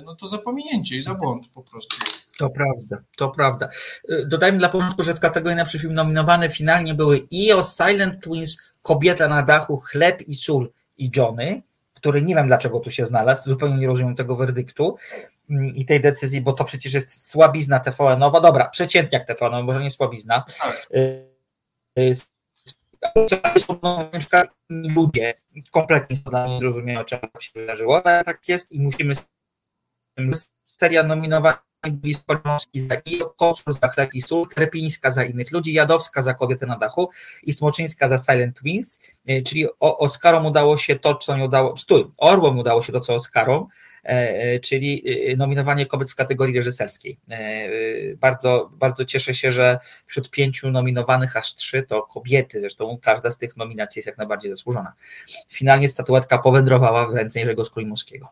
[0.05, 1.97] no to zapominięcie i za błąd po prostu.
[2.37, 3.69] To prawda, to prawda.
[4.09, 8.23] Y, dodajmy dla porządku, że w kategorii najlepszy film nominowane finalnie były i o Silent
[8.23, 11.61] Twins, Kobieta na dachu, Chleb i sól i Johnny,
[11.93, 14.97] który nie wiem dlaczego tu się znalazł, zupełnie nie rozumiem tego werdyktu
[15.49, 19.91] mm, i tej decyzji, bo to przecież jest słabizna TVN-owa, dobra, przeciętniak TVN, może nie
[19.91, 20.43] słabizna.
[20.59, 20.87] Tak.
[24.69, 25.33] Ludzie
[25.71, 29.13] kompletnie to dla mnie zrozumiałe, czemu tak się wydarzyło, ale tak jest i musimy
[30.77, 32.95] seria nominowana byli Polski za
[33.37, 37.09] Kocur za Chleb i Sól, Krepińska za innych ludzi, Jadowska za Kobietę na dachu
[37.43, 42.05] i Smoczyńska za Silent Twins, e, czyli Oskarom udało się to, co nie udało, stój,
[42.17, 43.67] Orłom udało się to, co Oskarom, e,
[44.61, 45.03] czyli
[45.37, 47.17] nominowanie kobiet w kategorii reżyserskiej.
[48.17, 53.37] Bardzo, bardzo cieszę się, że wśród pięciu nominowanych aż trzy to kobiety, zresztą każda z
[53.37, 54.93] tych nominacji jest jak najbardziej zasłużona.
[55.49, 58.29] Finalnie statuetka powędrowała w ręce Jerzego Skójmuskiego.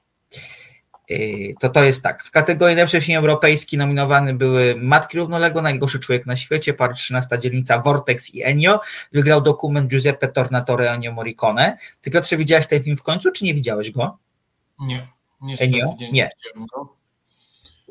[1.09, 2.23] Yy, to to jest tak.
[2.23, 7.39] W kategorii najlepszy film europejski nominowany były Matki Równoległe, Najgorszy Człowiek na świecie, Par 13
[7.39, 8.79] dzielnica, Vortex i Ennio.
[9.11, 11.77] Wygrał dokument Giuseppe Tornatore Ennio Morricone.
[12.01, 14.17] Ty Piotrze widziałeś ten film w końcu, czy nie widziałeś go?
[14.79, 15.07] Nie,
[15.41, 15.95] niestety Ennio?
[15.99, 16.29] nie, nie.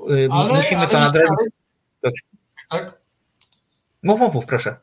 [0.08, 1.54] Yy, ale, Musimy ale to nadrobić.
[2.70, 3.00] Tak?
[4.02, 4.76] Mów, mów, mów, proszę.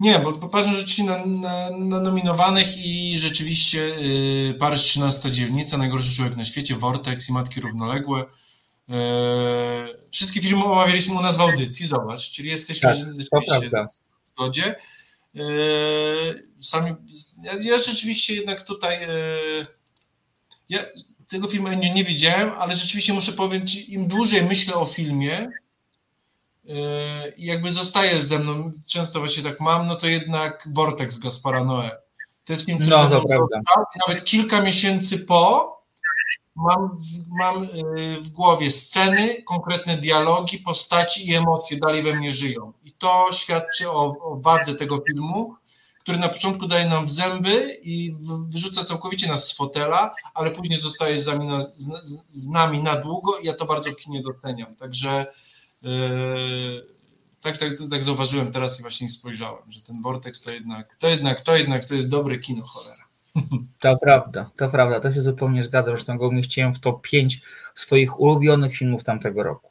[0.00, 6.16] Nie, bo popatrzę rzeczywiście na, na, na, nominowanych i rzeczywiście yy, Paryż 13 dzielnica, Najgorszy
[6.16, 8.24] człowiek na świecie, Vortex i Matki Równoległe.
[8.88, 8.96] Yy,
[10.10, 13.70] wszystkie filmy omawialiśmy u nas w audycji, zobacz, czyli jesteśmy tak, rzeczywiście
[14.24, 14.74] w zgodzie.
[15.34, 16.94] Yy, sami,
[17.42, 19.66] ja, ja, rzeczywiście jednak tutaj yy,
[20.68, 20.80] ja
[21.28, 25.50] tego filmu nie, nie widziałem, ale rzeczywiście muszę powiedzieć, im dłużej myślę o filmie,
[27.36, 31.90] i jakby zostaje ze mną, często właśnie tak mam, no to jednak Vortex Gaspara Noé.
[32.44, 35.76] To jest film, który no, to został nawet kilka miesięcy po
[36.56, 42.30] mam, w, mam y, w głowie sceny, konkretne dialogi, postaci i emocje dalej we mnie
[42.30, 42.72] żyją.
[42.84, 45.54] I to świadczy o, o wadze tego filmu,
[46.06, 48.16] który na początku daje nam w zęby i
[48.48, 52.96] wyrzuca całkowicie nas z fotela, ale później zostaje z nami na, z, z nami na
[52.96, 54.76] długo i ja to bardzo w kinie doceniam.
[54.76, 55.26] Także
[55.82, 56.86] Yy,
[57.40, 61.40] tak, tak, tak zauważyłem teraz i właśnie spojrzałem, że ten Vortex to jednak, to jednak,
[61.40, 63.06] to jednak to jest dobre kino, cholera.
[63.78, 67.40] To prawda, to prawda, to się zupełnie zgadzam, zresztą go umieściłem w top 5
[67.74, 69.70] swoich ulubionych filmów tamtego roku.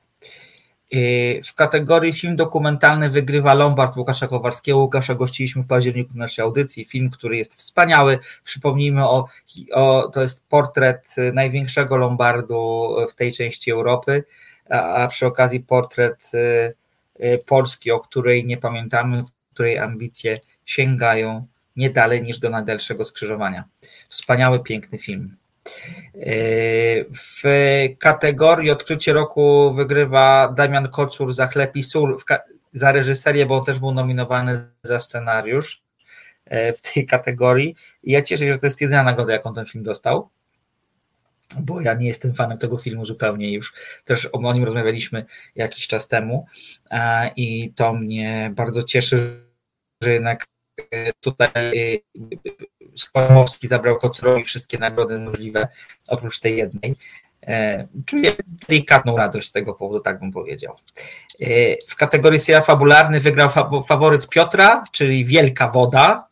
[0.95, 4.77] Yy, w kategorii film dokumentalny wygrywa Lombard Łukasza Kowalskiego.
[4.77, 6.85] Łukasza gościliśmy w październiku w naszej audycji.
[6.85, 8.19] Film, który jest wspaniały.
[8.43, 9.27] Przypomnijmy o,
[9.71, 14.23] o to jest portret największego Lombardu w tej części Europy
[14.69, 16.73] a przy okazji portret y,
[17.19, 19.23] y, Polski, o której nie pamiętamy,
[19.53, 23.63] której ambicje sięgają nie dalej niż do najdalszego skrzyżowania.
[24.09, 25.35] Wspaniały, piękny film.
[27.13, 27.43] W
[27.99, 32.17] kategorii odkrycie roku wygrywa Damian Kocur za Chleb i Sól,
[32.73, 35.83] za reżyserię, bo on też był nominowany za scenariusz
[36.51, 37.75] w tej kategorii.
[38.03, 40.29] I ja cieszę się, że to jest jedyna nagroda, jaką ten film dostał
[41.59, 43.73] bo ja nie jestem fanem tego filmu zupełnie już.
[44.05, 46.45] Też o nim rozmawialiśmy jakiś czas temu
[47.35, 49.45] i to mnie bardzo cieszy,
[50.01, 50.45] że jednak
[50.91, 52.03] e, tutaj
[52.95, 55.67] e, Skłamowski zabrał Kocorowi wszystkie nagrody możliwe,
[56.07, 56.95] oprócz tej jednej.
[57.47, 58.33] E, czuję
[58.67, 60.75] delikatną radość z tego powodu, tak bym powiedział.
[61.87, 63.49] W kategorii serial fabularny wygrał
[63.87, 66.27] faworyt Piotra, czyli Wielka Woda,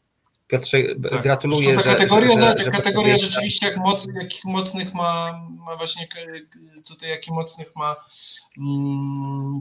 [0.54, 0.78] Piotrze,
[1.12, 1.22] tak.
[1.22, 1.76] gratuluję.
[1.76, 6.08] Ta kategoria, że, że, że kategoria rzeczywiście, jak moc, jakich mocnych ma, ma właśnie
[6.88, 7.96] tutaj, jakich mocnych ma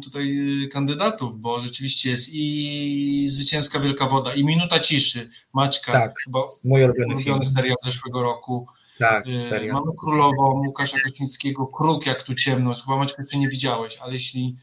[0.05, 0.39] tutaj
[0.73, 6.85] kandydatów, bo rzeczywiście jest i Zwycięska Wielka Woda, i Minuta Ciszy Maćka, tak, chyba mój
[6.85, 8.67] ulubiony, ulubiony serial z zeszłego roku.
[8.99, 9.75] Tak, y, serial.
[9.75, 14.57] Mamy Królową, Łukasza Kocińskiego, Kruk, jak tu ciemność, chyba Maćka jeszcze nie widziałeś, ale jeśli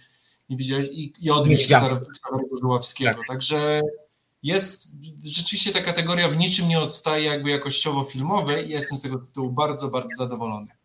[0.50, 3.28] nie widziałeś, i, i Odwiedź Starego Żuławskiego, tak.
[3.28, 3.82] także
[4.44, 4.92] jest
[5.24, 9.52] rzeczywiście ta kategoria w niczym nie odstaje jakby jakościowo filmowej i jestem z tego tytułu
[9.52, 10.79] bardzo, bardzo zadowolony.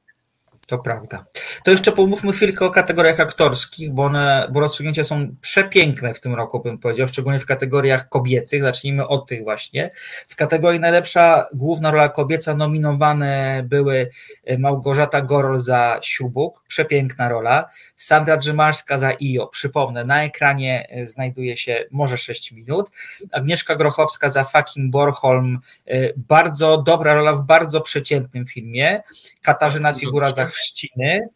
[0.66, 1.24] To prawda.
[1.64, 6.34] To jeszcze pomówmy chwilkę o kategoriach aktorskich, bo one, bo rozstrzygnięcia są przepiękne w tym
[6.34, 8.62] roku, bym powiedział, szczególnie w kategoriach kobiecych.
[8.62, 9.90] Zacznijmy od tych właśnie.
[10.28, 14.10] W kategorii najlepsza główna rola kobieca nominowane były
[14.58, 21.56] Małgorzata Gorol za Siubuk, przepiękna rola, Sandra Drzymarska za Io, przypomnę, na ekranie e, znajduje
[21.56, 22.90] się może 6 minut,
[23.32, 29.02] Agnieszka Grochowska za Fucking Borholm, e, bardzo dobra rola w bardzo przeciętnym filmie,
[29.42, 31.28] Katarzyna Figura za Chrzciny.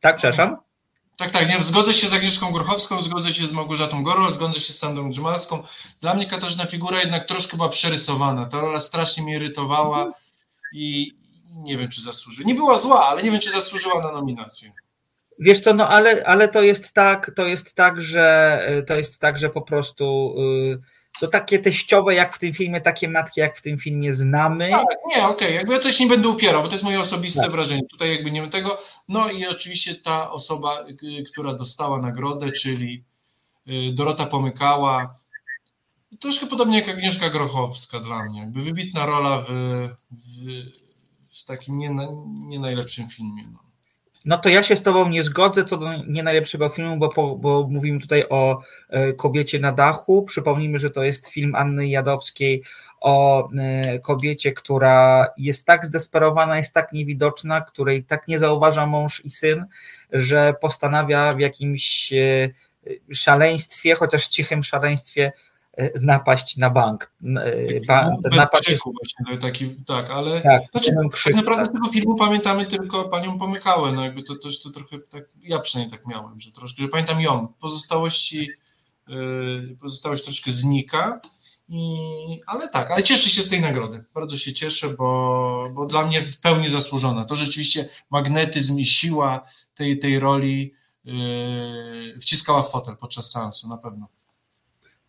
[0.00, 0.56] Tak, przepraszam?
[1.18, 4.72] Tak, tak, nie, zgodzę się z Agnieszką Grochowską, zgodzę się z Małgorzatą Gorol, zgodzę się
[4.72, 5.62] z Sandrą Grzymalską.
[6.00, 8.46] Dla mnie Katarzyna Figura jednak troszkę była przerysowana.
[8.46, 10.12] Ta rola strasznie mnie irytowała
[10.72, 11.12] i
[11.54, 12.46] nie wiem, czy zasłużyła.
[12.46, 14.72] Nie była zła, ale nie wiem, czy zasłużyła na nominację.
[15.38, 19.38] Wiesz co, no ale, ale to jest tak, to jest tak, że to jest tak,
[19.38, 20.82] że po prostu yy,
[21.20, 24.70] to takie teściowe jak w tym filmie, takie matki jak w tym filmie znamy.
[24.70, 25.52] Tak, nie, okej, okay.
[25.52, 27.50] jakby ja to się nie będę upierał, bo to jest moje osobiste tak.
[27.50, 27.82] wrażenie.
[27.90, 28.78] Tutaj jakby nie wiem tego.
[29.08, 30.84] No i oczywiście ta osoba,
[31.20, 33.04] y, która dostała nagrodę, czyli
[33.68, 35.14] y, Dorota Pomykała,
[36.20, 38.40] troszkę podobnie jak Agnieszka Grochowska dla mnie.
[38.40, 39.48] Jakby wybitna rola w,
[40.10, 40.46] w,
[41.40, 41.96] w takim nie,
[42.26, 43.44] nie najlepszym filmie.
[43.52, 43.71] No.
[44.24, 47.36] No to ja się z Tobą nie zgodzę co do nie najlepszego filmu, bo, po,
[47.36, 50.22] bo mówimy tutaj o e, kobiecie na dachu.
[50.22, 52.62] Przypomnijmy, że to jest film Anny Jadowskiej
[53.00, 59.24] o e, kobiecie, która jest tak zdesperowana, jest tak niewidoczna, której tak nie zauważa mąż
[59.24, 59.64] i syn,
[60.12, 62.48] że postanawia w jakimś e,
[63.14, 65.32] szaleństwie, chociaż cichym szaleństwie,
[66.00, 67.12] napaść na bank.
[67.36, 68.82] E, ba, napaść jest...
[68.84, 70.92] właśnie, taki, tak, ale tak, znaczy,
[71.24, 74.98] tak naprawdę z tego filmu pamiętamy tylko panią Pomykałę, no jakby to też to trochę
[74.98, 78.50] tak, ja przynajmniej tak miałem, że troszkę, że pamiętam ją, pozostałości
[79.08, 81.20] yy, pozostałość troszkę znika,
[81.68, 86.06] i, ale tak, ale cieszę się z tej nagrody, bardzo się cieszę, bo, bo dla
[86.06, 92.70] mnie w pełni zasłużona, to rzeczywiście magnetyzm i siła tej, tej roli yy, wciskała w
[92.70, 94.08] fotel podczas seansu, na pewno.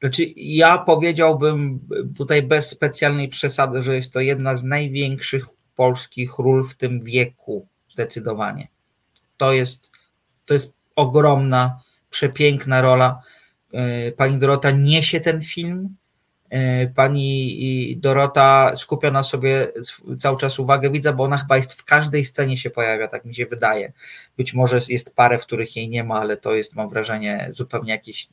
[0.03, 1.79] Znaczy, ja powiedziałbym
[2.17, 5.45] tutaj bez specjalnej przesady, że jest to jedna z największych
[5.75, 8.67] polskich ról w tym wieku, zdecydowanie.
[9.37, 9.91] To jest,
[10.45, 11.79] to jest ogromna,
[12.09, 13.21] przepiękna rola.
[13.73, 15.95] E, pani Dorota niesie ten film.
[16.53, 19.67] E, pani Dorota skupia na sobie
[20.19, 23.35] cały czas uwagę widza, bo ona chyba jest w każdej scenie się pojawia, tak mi
[23.35, 23.93] się wydaje.
[24.37, 27.91] Być może jest parę, w których jej nie ma, ale to jest, mam wrażenie, zupełnie
[27.91, 28.27] jakieś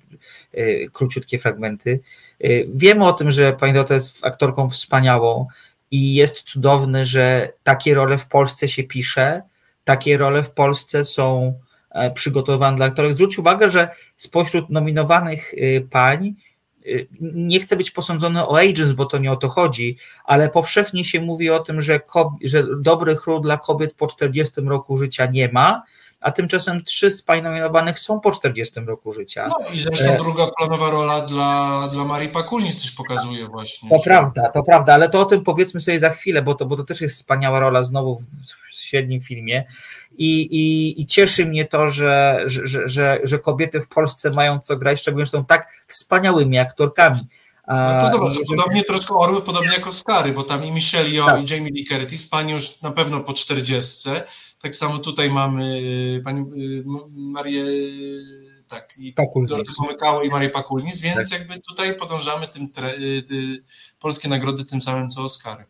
[0.53, 2.01] e, króciutkie fragmenty.
[2.41, 5.47] E, wiemy o tym, że pani Dorota jest aktorką wspaniałą
[5.91, 9.43] i jest cudowne, że takie role w Polsce się pisze,
[9.85, 11.55] takie role w Polsce są
[12.15, 13.13] przygotowane dla aktorów.
[13.13, 15.55] Zwróć uwagę, że spośród nominowanych
[15.91, 16.35] pań
[17.21, 21.21] nie chcę być posądzony o ageism, bo to nie o to chodzi, ale powszechnie się
[21.21, 22.01] mówi o tym, że,
[22.45, 25.83] że dobrych ról dla kobiet po 40 roku życia nie ma,
[26.21, 29.49] a tymczasem trzy z pań nominowanych są po 40 roku życia.
[29.49, 30.17] No i zresztą e...
[30.17, 33.91] druga planowa rola dla, dla Marii Pakulnis też pokazuje właśnie.
[33.91, 34.03] To że...
[34.05, 36.85] prawda, to prawda, ale to o tym powiedzmy sobie za chwilę, bo to, bo to
[36.85, 38.25] też jest wspaniała rola znowu w,
[38.69, 39.65] w średnim filmie
[40.19, 44.77] i, i, i cieszy mnie to, że, że, że, że kobiety w Polsce mają co
[44.77, 47.21] grać, szczególnie, że są tak wspaniałymi aktorkami.
[47.69, 48.47] No to jeżeli...
[48.47, 51.51] podobnie troszkę Orły, podobnie jak Oscary, bo tam i Michelle Yeoh tak.
[51.51, 54.11] i Jamie Lee Curtis, pani już na pewno po 40.
[54.63, 55.81] Tak samo tutaj mamy
[56.19, 56.85] y, pani y,
[57.17, 57.65] Marię
[58.69, 59.15] tak, i
[59.47, 61.41] Dorotę Pomykało i Marię Pakulnis, więc tak.
[61.41, 63.65] jakby tutaj podążamy tym tre, y,
[63.99, 65.65] polskie nagrody tym samym co Oscary.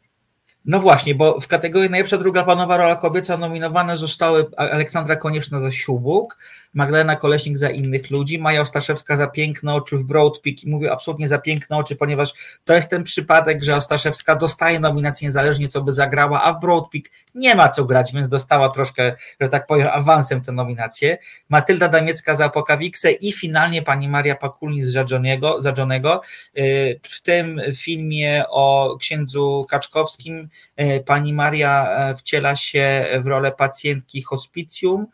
[0.64, 5.70] No właśnie, bo w kategorii najlepsza druga panowa rola kobieca nominowane zostały Aleksandra Konieczna za
[5.72, 6.38] Siubuk,
[6.74, 10.92] Magdalena Koleśnik za innych ludzi, Maja Ostaszewska za piękne oczy w Broad Peak i mówię
[10.92, 12.32] absolutnie za piękne oczy, ponieważ
[12.64, 16.84] to jest ten przypadek, że Ostaszewska dostaje nominację niezależnie co by zagrała, a w Broad
[16.92, 17.04] Peak
[17.34, 21.18] nie ma co grać, więc dostała troszkę, że tak powiem, awansem tę nominację.
[21.48, 26.20] Matylda Damiecka za Apokawiksę i finalnie pani Maria Pakulnis za Johnego, za Johnego.
[26.58, 30.49] Y, w tym filmie o księdzu Kaczkowskim
[31.06, 35.06] pani Maria e, wciela się w rolę pacjentki hospicjum,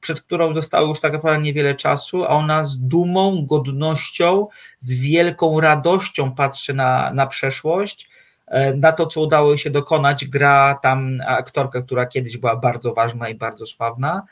[0.00, 4.46] przed którą zostało już tak naprawdę niewiele czasu, a ona z dumą, godnością,
[4.78, 8.08] z wielką radością patrzy na, na przeszłość,
[8.46, 10.24] e, na to, co udało jej się dokonać.
[10.24, 14.22] Gra tam aktorka, która kiedyś była bardzo ważna i bardzo sławna,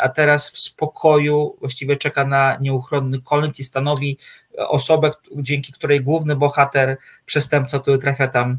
[0.00, 4.18] a teraz w spokoju właściwie czeka na nieuchronny koniec i stanowi
[4.58, 6.96] osobę, dzięki której główny bohater,
[7.26, 8.58] przestępca, który trafia tam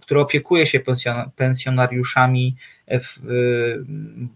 [0.00, 0.80] który opiekuje się
[1.36, 2.56] pensjonariuszami,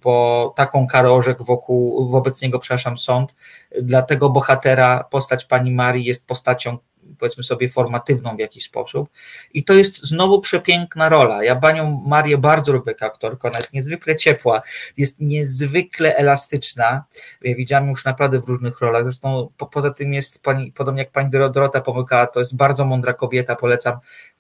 [0.03, 3.35] bo taką karę orzekł wokół, wobec niego, przepraszam, sąd.
[3.83, 6.79] Dla tego bohatera postać pani Marii jest postacią,
[7.19, 9.09] powiedzmy sobie, formatywną w jakiś sposób.
[9.55, 11.45] I to jest znowu przepiękna rola.
[11.45, 14.63] Ja panią Marię bardzo lubię jako aktorkę, ona jest niezwykle ciepła,
[14.97, 17.05] jest niezwykle elastyczna.
[17.43, 21.13] Ja widziałam już naprawdę w różnych rolach, zresztą po, poza tym jest pani, podobnie jak
[21.13, 23.99] pani Dorota Pomykała, to jest bardzo mądra kobieta, polecam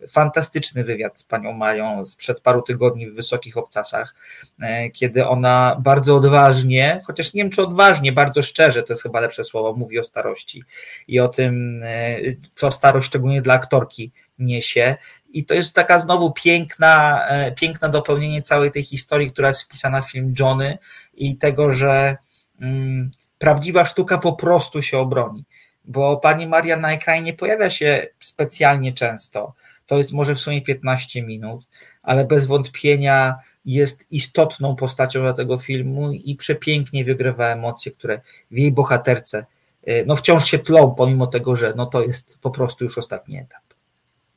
[0.09, 4.15] fantastyczny wywiad z panią Mają sprzed paru tygodni w Wysokich Obcasach,
[4.61, 9.21] e, kiedy ona bardzo odważnie, chociaż nie wiem czy odważnie, bardzo szczerze, to jest chyba
[9.21, 10.65] lepsze słowo, mówi o starości
[11.09, 12.17] i o tym, e,
[12.55, 14.97] co starość szczególnie dla aktorki niesie.
[15.33, 20.03] I to jest taka znowu piękna, e, piękne dopełnienie całej tej historii, która jest wpisana
[20.03, 20.79] w film Johnny
[21.15, 22.17] i tego, że
[22.61, 25.45] mm, prawdziwa sztuka po prostu się obroni.
[25.85, 29.55] Bo pani Maria na ekranie nie pojawia się specjalnie często.
[29.93, 31.68] To jest może w sumie 15 minut,
[32.03, 33.34] ale bez wątpienia
[33.64, 38.20] jest istotną postacią dla tego filmu i przepięknie wygrywa emocje, które
[38.51, 39.47] w jej bohaterce
[39.82, 43.38] e, no wciąż się tlą, pomimo tego, że no to jest po prostu już ostatni
[43.38, 43.62] etap.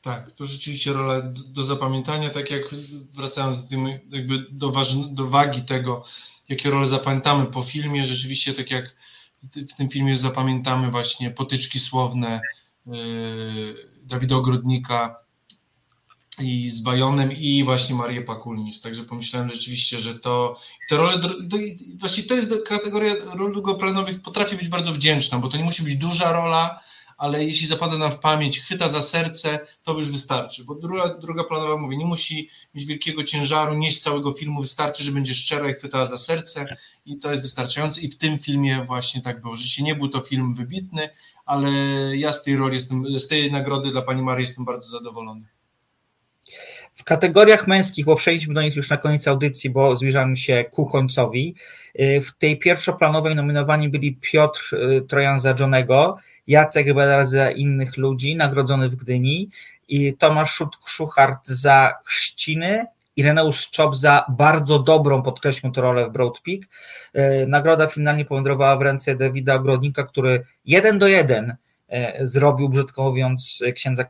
[0.01, 2.61] Tak, to rzeczywiście rola do, do zapamiętania, tak jak
[3.13, 4.73] wracając do, tym, jakby do,
[5.11, 6.03] do wagi tego,
[6.49, 8.95] jakie role zapamiętamy po filmie, rzeczywiście tak jak
[9.43, 12.41] w tym filmie zapamiętamy właśnie potyczki słowne
[12.85, 15.24] yy, Dawida Ogrodnika
[16.39, 20.59] i z Bajonem i właśnie Marię Pakulnis, także pomyślałem rzeczywiście, że to
[20.89, 21.19] te role,
[21.95, 25.95] właśnie to jest kategoria ról długoplanowych potrafi być bardzo wdzięczna, bo to nie musi być
[25.95, 26.79] duża rola,
[27.17, 31.43] ale jeśli zapada nam w pamięć, chwyta za serce, to już wystarczy, bo druga, druga
[31.43, 35.73] planowa mówi, nie musi mieć wielkiego ciężaru, nieść całego filmu, wystarczy, że będzie szczera i
[35.73, 36.65] chwytała za serce
[37.05, 38.01] i to jest wystarczające.
[38.01, 41.09] I w tym filmie właśnie tak było, że nie był to film wybitny,
[41.45, 41.71] ale
[42.17, 45.54] ja z tej roli jestem, z tej nagrody dla pani Marii jestem bardzo zadowolony.
[46.95, 50.85] W kategoriach męskich, bo przejdźmy do nich już na koniec audycji, bo zbliżamy się ku
[50.85, 51.55] końcowi.
[51.99, 56.17] W tej pierwszoplanowej nominowani byli Piotr y, Trojan za Johnego,
[56.47, 59.49] Jacek Bedar za innych ludzi, nagrodzony w Gdyni
[59.87, 62.85] i Tomasz Szuchart za Chrzciny,
[63.15, 66.61] Ireneusz Czop za bardzo dobrą, podkreślmy tę rolę w Broad Peak.
[67.13, 71.55] E, nagroda finalnie powędrowała w ręce Dawida Ogrodnika, który jeden do jeden
[72.21, 74.05] zrobił, brzydko mówiąc, księdza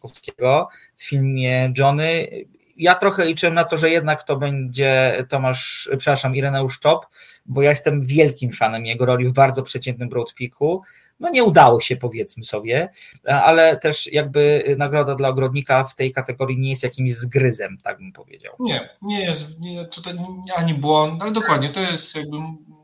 [0.00, 2.28] Kaczkowskiego w filmie Johnny
[2.76, 7.06] ja trochę liczyłem na to, że jednak to będzie Tomasz, przepraszam, Ireneusz Czop,
[7.46, 10.82] bo ja jestem wielkim fanem jego roli w bardzo przeciętnym Broadpeaku.
[11.20, 12.88] No nie udało się, powiedzmy sobie,
[13.24, 18.12] ale też jakby nagroda dla ogrodnika w tej kategorii nie jest jakimś zgryzem, tak bym
[18.12, 18.54] powiedział.
[18.60, 20.14] Nie, nie jest, nie, tutaj
[20.56, 22.36] ani błąd, ale dokładnie, to jest jakby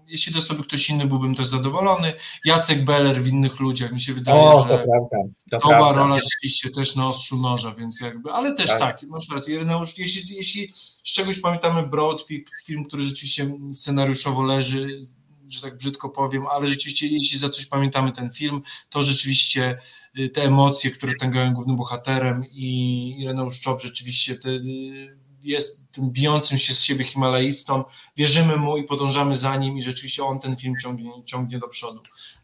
[0.07, 2.13] jeśli dostałby ktoś inny, byłbym też zadowolony.
[2.45, 5.17] Jacek Beller w innych ludziach, mi się wydaje, o, że to, prawda,
[5.51, 9.03] to, to była rola rzeczywiście też na ostrzu noża, więc jakby, ale też tak, tak
[9.03, 9.55] masz rację.
[9.55, 15.01] Ireneusz, jeśli, jeśli z czegoś pamiętamy Broadpeak, film, który rzeczywiście scenariuszowo leży,
[15.49, 19.79] że tak brzydko powiem, ale rzeczywiście jeśli za coś pamiętamy ten film, to rzeczywiście
[20.19, 26.11] y, te emocje, które tęgają głównym bohaterem i Ireneusz Czop rzeczywiście te y, jest tym
[26.11, 27.85] bijącym się z siebie Himalajistą,
[28.17, 32.01] wierzymy mu i podążamy za nim i rzeczywiście on ten film ciągnie, ciągnie do przodu.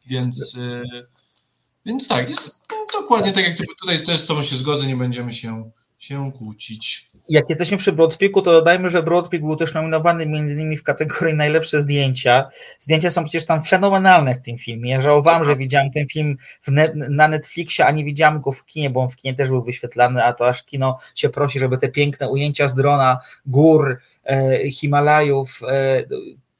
[0.06, 1.06] Więc, y,
[1.86, 2.60] więc tak, jest
[2.92, 5.70] dokładnie tak jak ty, tutaj też z tobą się zgodzę, nie będziemy się,
[6.02, 7.10] się kłócić.
[7.28, 11.34] Jak jesteśmy przy Broadpeaku, to dodajmy, że Broadpeak był też nominowany między innymi w kategorii
[11.34, 12.48] najlepsze zdjęcia.
[12.78, 14.90] Zdjęcia są przecież tam fenomenalne w tym filmie.
[14.90, 16.36] Ja żałowałem, że widziałem ten film
[16.68, 19.62] net, na Netflixie, a nie widziałem go w kinie, bo on w kinie też był
[19.62, 24.70] wyświetlany, a to aż kino się prosi, żeby te piękne ujęcia z drona, gór, e,
[24.70, 25.60] Himalajów,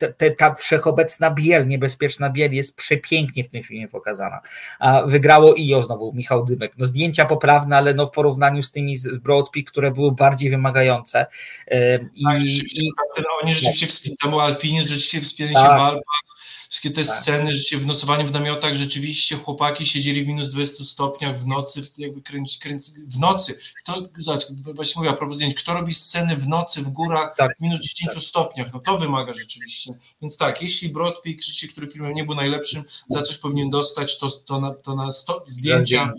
[0.03, 4.41] e, te, ta wszechobecna biel, niebezpieczna biel jest przepięknie w tym filmie pokazana.
[4.79, 6.73] A wygrało IO znowu, Michał Dymek.
[6.79, 11.27] No zdjęcia poprawne, ale no w porównaniu z tymi z Broadpeak, które były bardziej wymagające.
[12.15, 12.63] I, tak, i,
[13.43, 13.95] oni rzeczywiście tak.
[13.95, 15.63] wspinali, tam Alpinizm rzeczywiście wspinali tak.
[15.65, 16.22] się w Alpach,
[16.73, 17.17] Wszystkie te tak.
[17.17, 21.81] sceny, że w nocowaniu w namiotach rzeczywiście chłopaki siedzieli w minus 20 stopniach w nocy,
[21.99, 23.59] jakby kręci, kręci, w nocy.
[23.83, 24.43] Kto, zobacz,
[24.75, 27.57] właśnie mówię a propos zdjęć, kto robi sceny w nocy w górach tak.
[27.57, 28.23] w minus 10 tak.
[28.23, 28.73] stopniach?
[28.73, 29.95] No to wymaga rzeczywiście.
[30.23, 31.37] Więc tak, jeśli Broad Peak,
[31.73, 35.45] który filmem nie był najlepszym, za coś powinien dostać, to, to na, to na sto,
[35.47, 36.13] zdjęcia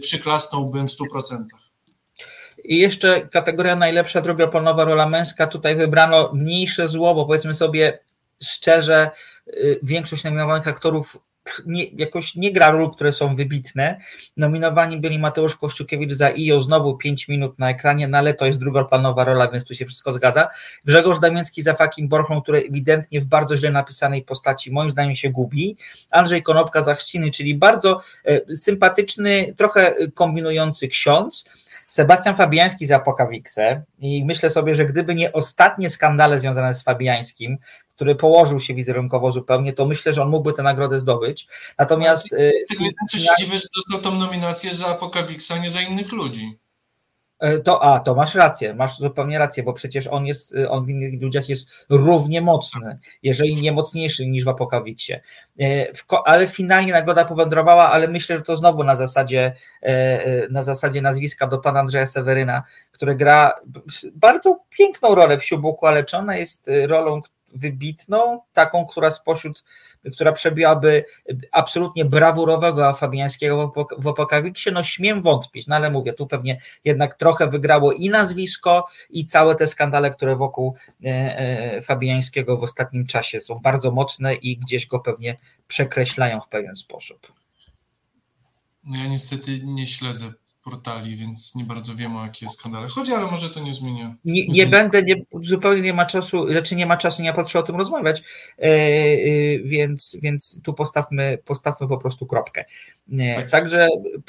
[0.00, 1.44] przyklasnąłbym w 100%.
[2.64, 5.46] I jeszcze kategoria najlepsza drugoplanowa rola męska.
[5.46, 7.98] Tutaj wybrano mniejsze zło, bo powiedzmy sobie
[8.42, 9.27] szczerze, Y,
[9.82, 11.18] większość nominowanych aktorów
[11.66, 14.00] nie, jakoś nie gra ról, które są wybitne.
[14.36, 18.58] Nominowani byli Mateusz Kościukiewicz za IO, znowu 5 minut na ekranie, no ale to jest
[18.58, 20.48] drugoplanowa rola, więc tu się wszystko zgadza.
[20.84, 25.30] Grzegorz Damiński za Fakim Borchą, który ewidentnie w bardzo źle napisanej postaci moim zdaniem się
[25.30, 25.76] gubi.
[26.10, 31.48] Andrzej Konopka za Chrzciny, czyli bardzo e, sympatyczny, trochę kombinujący ksiądz.
[31.88, 37.58] Sebastian Fabiański za Pokawiksę i myślę sobie, że gdyby nie ostatnie skandale związane z Fabiańskim,
[37.94, 41.46] który położył się wizerunkowo zupełnie, to myślę, że on mógłby tę nagrodę zdobyć.
[41.78, 42.28] Natomiast.
[42.68, 42.84] Tylko
[43.18, 46.58] się dziwię, że dostał tą nominację za Apokawiksa, nie za innych ludzi.
[47.40, 50.84] E, to, a, to masz rację, masz zupełnie rację, bo przecież on jest, e, on
[50.84, 55.12] w innych ludziach jest równie mocny, jeżeli nie mocniejszy niż w Apokawiksie.
[55.60, 55.86] E,
[56.24, 59.54] ale finalnie nagroda powędrowała, ale myślę, że to znowu na zasadzie,
[60.50, 62.62] na zasadzie nazwiska do pana Andrzeja Seweryna,
[62.92, 63.54] który gra
[64.14, 67.22] bardzo piękną rolę w Siubuku, ale czy ona jest rolą,
[67.54, 69.64] wybitną, taką, która spośród,
[70.12, 71.04] która przebiłaby
[71.52, 77.50] absolutnie brawurowego Fabiańskiego w Opokawiksie, no śmiem wątpić, no ale mówię, tu pewnie jednak trochę
[77.50, 83.40] wygrało i nazwisko, i całe te skandale, które wokół e, e, Fabiańskiego w ostatnim czasie
[83.40, 85.36] są bardzo mocne i gdzieś go pewnie
[85.66, 87.32] przekreślają w pewien sposób.
[88.84, 90.32] No ja niestety nie śledzę
[90.70, 94.14] portali, więc nie bardzo wiem o jakie skandale chodzi, ale może to nie zmienia.
[94.24, 97.62] Nie, nie będę, nie, zupełnie nie ma czasu, znaczy nie ma czasu, nie ma potrzeby
[97.62, 98.22] o tym rozmawiać,
[98.58, 102.64] e, e, więc, więc tu postawmy, postawmy po prostu kropkę.
[103.36, 103.50] Tak.
[103.50, 103.88] Także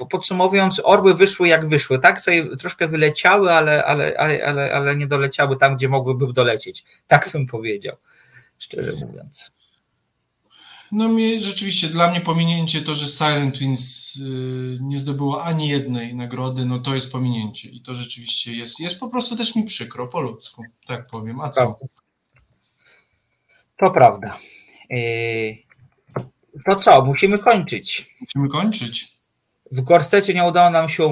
[0.09, 2.21] podsumowując, orły wyszły jak wyszły, tak?
[2.21, 6.85] Sobie troszkę wyleciały, ale, ale, ale, ale, ale nie doleciały tam, gdzie mogłyby dolecieć.
[7.07, 7.95] Tak bym powiedział,
[8.57, 9.58] szczerze mówiąc.
[10.91, 16.15] No mnie rzeczywiście, dla mnie pominięcie to, że Silent Twins y, nie zdobyło ani jednej
[16.15, 20.07] nagrody, no to jest pominięcie i to rzeczywiście jest, jest po prostu też mi przykro,
[20.07, 21.79] po ludzku, tak powiem, a co?
[23.77, 24.37] To prawda.
[24.91, 25.57] Y,
[26.69, 28.15] to co, musimy kończyć.
[28.21, 29.19] Musimy kończyć.
[29.71, 31.03] W gorsecie nie udało nam się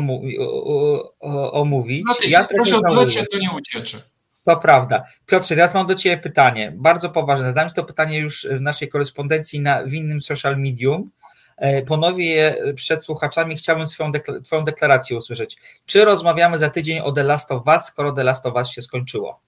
[1.51, 2.05] omówić.
[2.21, 4.01] Ty, ja proszę odlecie, to nie uciecze.
[4.47, 5.03] To prawda.
[5.25, 7.45] Piotrze, teraz mam do Ciebie pytanie, bardzo poważne.
[7.45, 11.11] Zadałem to pytanie już w naszej korespondencji na, w innym social medium.
[11.57, 13.55] E, Ponowię je przed słuchaczami.
[13.55, 15.57] Chciałbym swoją dekla Twoją deklarację usłyszeć.
[15.85, 18.81] Czy rozmawiamy za tydzień o The Last of Us, skoro The Last of Us się
[18.81, 19.41] skończyło?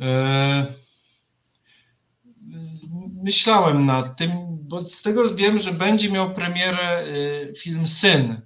[0.00, 0.66] E,
[3.22, 8.40] myślałem nad tym, bo z tego wiem, że będzie miał premierę y, film Syn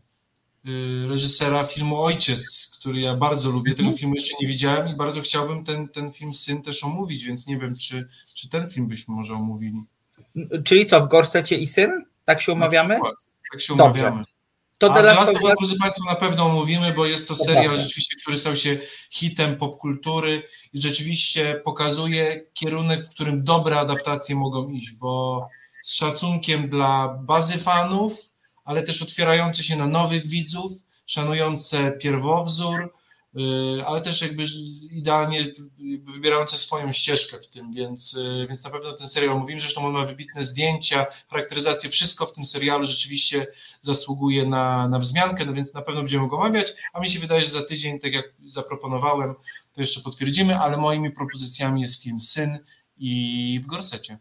[1.09, 3.71] reżysera filmu Ojciec, który ja bardzo lubię.
[3.71, 3.99] Tego mhm.
[3.99, 7.59] filmu jeszcze nie widziałem i bardzo chciałbym ten, ten film Syn też omówić, więc nie
[7.59, 9.83] wiem, czy, czy ten film byśmy może omówili.
[10.65, 12.05] Czyli co, w Gorsecie i Syn?
[12.25, 13.01] Tak się umawiamy?
[13.53, 14.25] tak się umawiamy.
[14.79, 15.55] To teraz to was...
[15.61, 18.79] drodzy Państwo, na pewno omówimy, bo jest to serial rzeczywiście, który stał się
[19.11, 20.43] hitem popkultury
[20.73, 25.49] i rzeczywiście pokazuje kierunek, w którym dobre adaptacje mogą iść, bo
[25.83, 28.28] z szacunkiem dla bazy fanów,
[28.69, 30.73] ale też otwierające się na nowych widzów,
[31.07, 32.95] szanujące pierwowzór,
[33.37, 34.45] y, ale też jakby
[34.91, 35.55] idealnie
[36.15, 39.93] wybierające swoją ścieżkę w tym, więc, y, więc na pewno ten serial mówimy, zresztą on
[39.93, 43.47] ma wybitne zdjęcia, charakteryzację, wszystko w tym serialu rzeczywiście
[43.81, 47.45] zasługuje na, na wzmiankę, no więc na pewno będziemy go omawiać, a mi się wydaje,
[47.45, 49.35] że za tydzień, tak jak zaproponowałem,
[49.73, 52.59] to jeszcze potwierdzimy, ale moimi propozycjami jest film Syn
[52.97, 54.19] i w Gorsecie.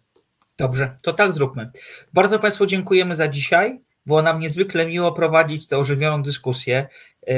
[0.57, 1.71] Dobrze, to tak zróbmy.
[2.13, 3.86] Bardzo Państwu dziękujemy za dzisiaj.
[4.07, 6.87] Było nam niezwykle miło prowadzić tę ożywioną dyskusję.
[7.27, 7.35] E,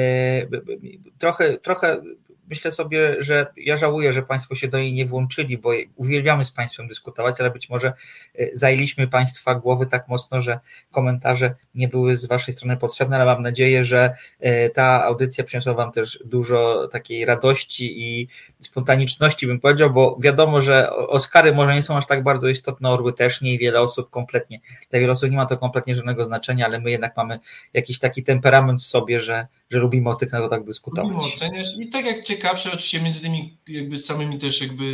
[1.17, 2.01] trochę, trochę
[2.49, 6.51] myślę sobie, że ja żałuję, że Państwo się do niej nie włączyli, bo uwielbiamy z
[6.51, 7.93] Państwem dyskutować, ale być może
[8.35, 10.59] e, zajęliśmy Państwa głowy tak mocno, że
[10.91, 15.73] komentarze nie były z Waszej strony potrzebne, ale mam nadzieję, że e, ta audycja przyniosła
[15.73, 18.27] Wam też dużo takiej radości i
[18.61, 23.13] spontaniczności, bym powiedział, bo wiadomo, że Oscary może nie są aż tak bardzo istotne, orły
[23.13, 26.65] też nie i wiele osób kompletnie, dla wielu osób nie ma to kompletnie żadnego znaczenia,
[26.65, 27.39] ale my jednak mamy
[27.73, 31.33] jakiś taki temperament w sobie, że że lubimy o tych nagrodach dyskutować.
[31.35, 34.85] Oceniać i tak jak ciekawsze, oczywiście między tymi jakby samymi też jakby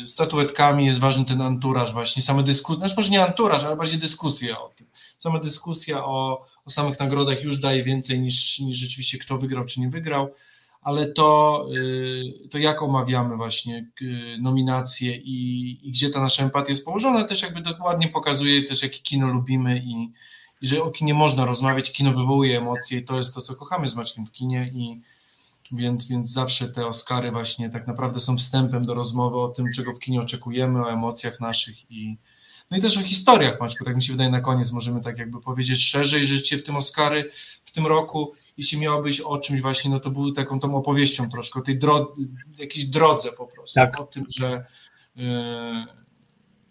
[0.00, 3.98] yy, statuetkami jest ważny ten anturaż właśnie, same dyskusje, znaczy może nie anturaż, ale bardziej
[3.98, 4.86] dyskusja o tym.
[5.18, 9.80] Sama dyskusja o, o samych nagrodach już daje więcej niż, niż rzeczywiście kto wygrał czy
[9.80, 10.34] nie wygrał,
[10.80, 16.68] ale to, yy, to jak omawiamy właśnie yy, nominacje i, i gdzie ta nasza empatia
[16.68, 20.12] jest położona, też jakby dokładnie pokazuje też jakie kino lubimy i,
[20.60, 23.88] i że o kinie można rozmawiać, kino wywołuje emocje i to jest to, co kochamy
[23.88, 25.00] z Maćkiem w kinie i
[25.72, 29.94] więc, więc zawsze te Oscary właśnie tak naprawdę są wstępem do rozmowy o tym, czego
[29.94, 32.16] w kinie oczekujemy, o emocjach naszych i
[32.70, 35.40] no i też o historiach, Maćku, tak mi się wydaje na koniec możemy tak jakby
[35.40, 37.30] powiedzieć szerzej, że życie w tym Oscary
[37.64, 41.60] w tym roku, jeśli miałobyś o czymś właśnie, no to był taką tą opowieścią troszkę,
[41.60, 42.22] o tej drodze,
[42.58, 44.00] jakiejś drodze po prostu, tak.
[44.00, 44.66] o tym, że
[45.16, 45.24] yy,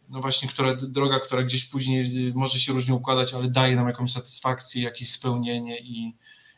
[0.09, 4.11] no właśnie, która, droga, która gdzieś później może się różnie układać, ale daje nam jakąś
[4.11, 6.15] satysfakcję, jakieś spełnienie i,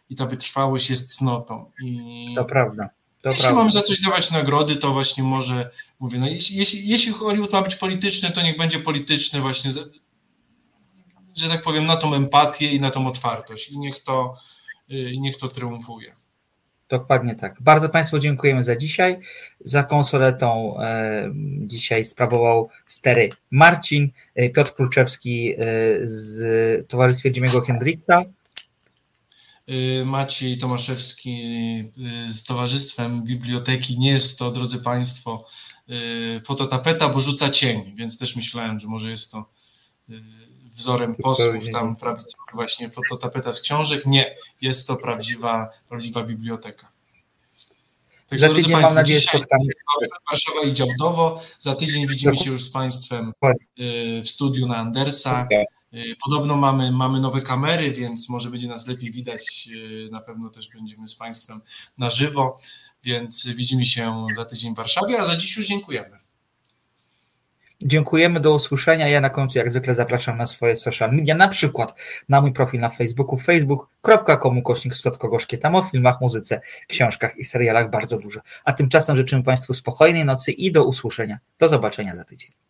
[0.09, 1.71] i ta wytrwałość jest cnotą.
[1.83, 2.89] I to prawda.
[3.22, 3.61] To jeśli prawda.
[3.61, 6.57] mam za coś dawać nagrody, to właśnie może mówię, no jeśli,
[6.88, 9.72] jeśli, Hollywood ma być polityczny, to niech będzie polityczny właśnie,
[11.38, 14.36] że tak powiem, na tą empatię i na tą otwartość i niech to,
[14.91, 16.15] y, niech to triumfuje.
[16.89, 17.61] Dokładnie tak.
[17.61, 19.20] Bardzo Państwu dziękujemy za dzisiaj.
[19.59, 25.57] Za konsoletą e, dzisiaj sprawował stery Marcin, e, Piotr Kluczewski e,
[26.01, 28.24] z Towarzystwa Jimmy'ego Hendricksa.
[29.70, 31.32] Y, Maciej Tomaszewski
[32.28, 33.99] y, z Towarzystwem Biblioteki.
[33.99, 35.45] Nie jest to, drodzy Państwo,
[35.89, 39.49] y, fototapeta, bo rzuca cień, więc też myślałem, że może jest to
[40.76, 44.05] wzorem posłów tam prawicowych właśnie fototapeta z książek.
[44.05, 46.91] Nie, jest to prawdziwa, prawdziwa biblioteka.
[48.30, 49.65] Także, za tydzień Państwo, mam nadzieję spotkamy.
[50.32, 51.41] Warszawa i Działdowo.
[51.59, 53.34] Za tydzień widzimy się już z Państwem
[54.24, 55.47] w studiu na Andersa.
[55.93, 59.69] Y, podobno mamy, mamy nowe kamery, więc może będzie nas lepiej widać.
[60.07, 61.61] Y, na pewno też będziemy z Państwem
[61.97, 62.57] na żywo,
[63.03, 66.19] więc widzimy się za tydzień w Warszawie, a za dziś już dziękujemy.
[67.83, 69.07] Dziękujemy, do usłyszenia.
[69.07, 72.79] Ja na końcu jak zwykle zapraszam na swoje social media, na przykład na mój profil
[72.79, 74.93] na Facebooku facebook.com kośnik
[75.61, 78.39] Tam o filmach, muzyce, książkach i serialach bardzo dużo.
[78.63, 81.39] A tymczasem życzymy Państwu spokojnej nocy i do usłyszenia.
[81.59, 82.68] Do zobaczenia za tydzień.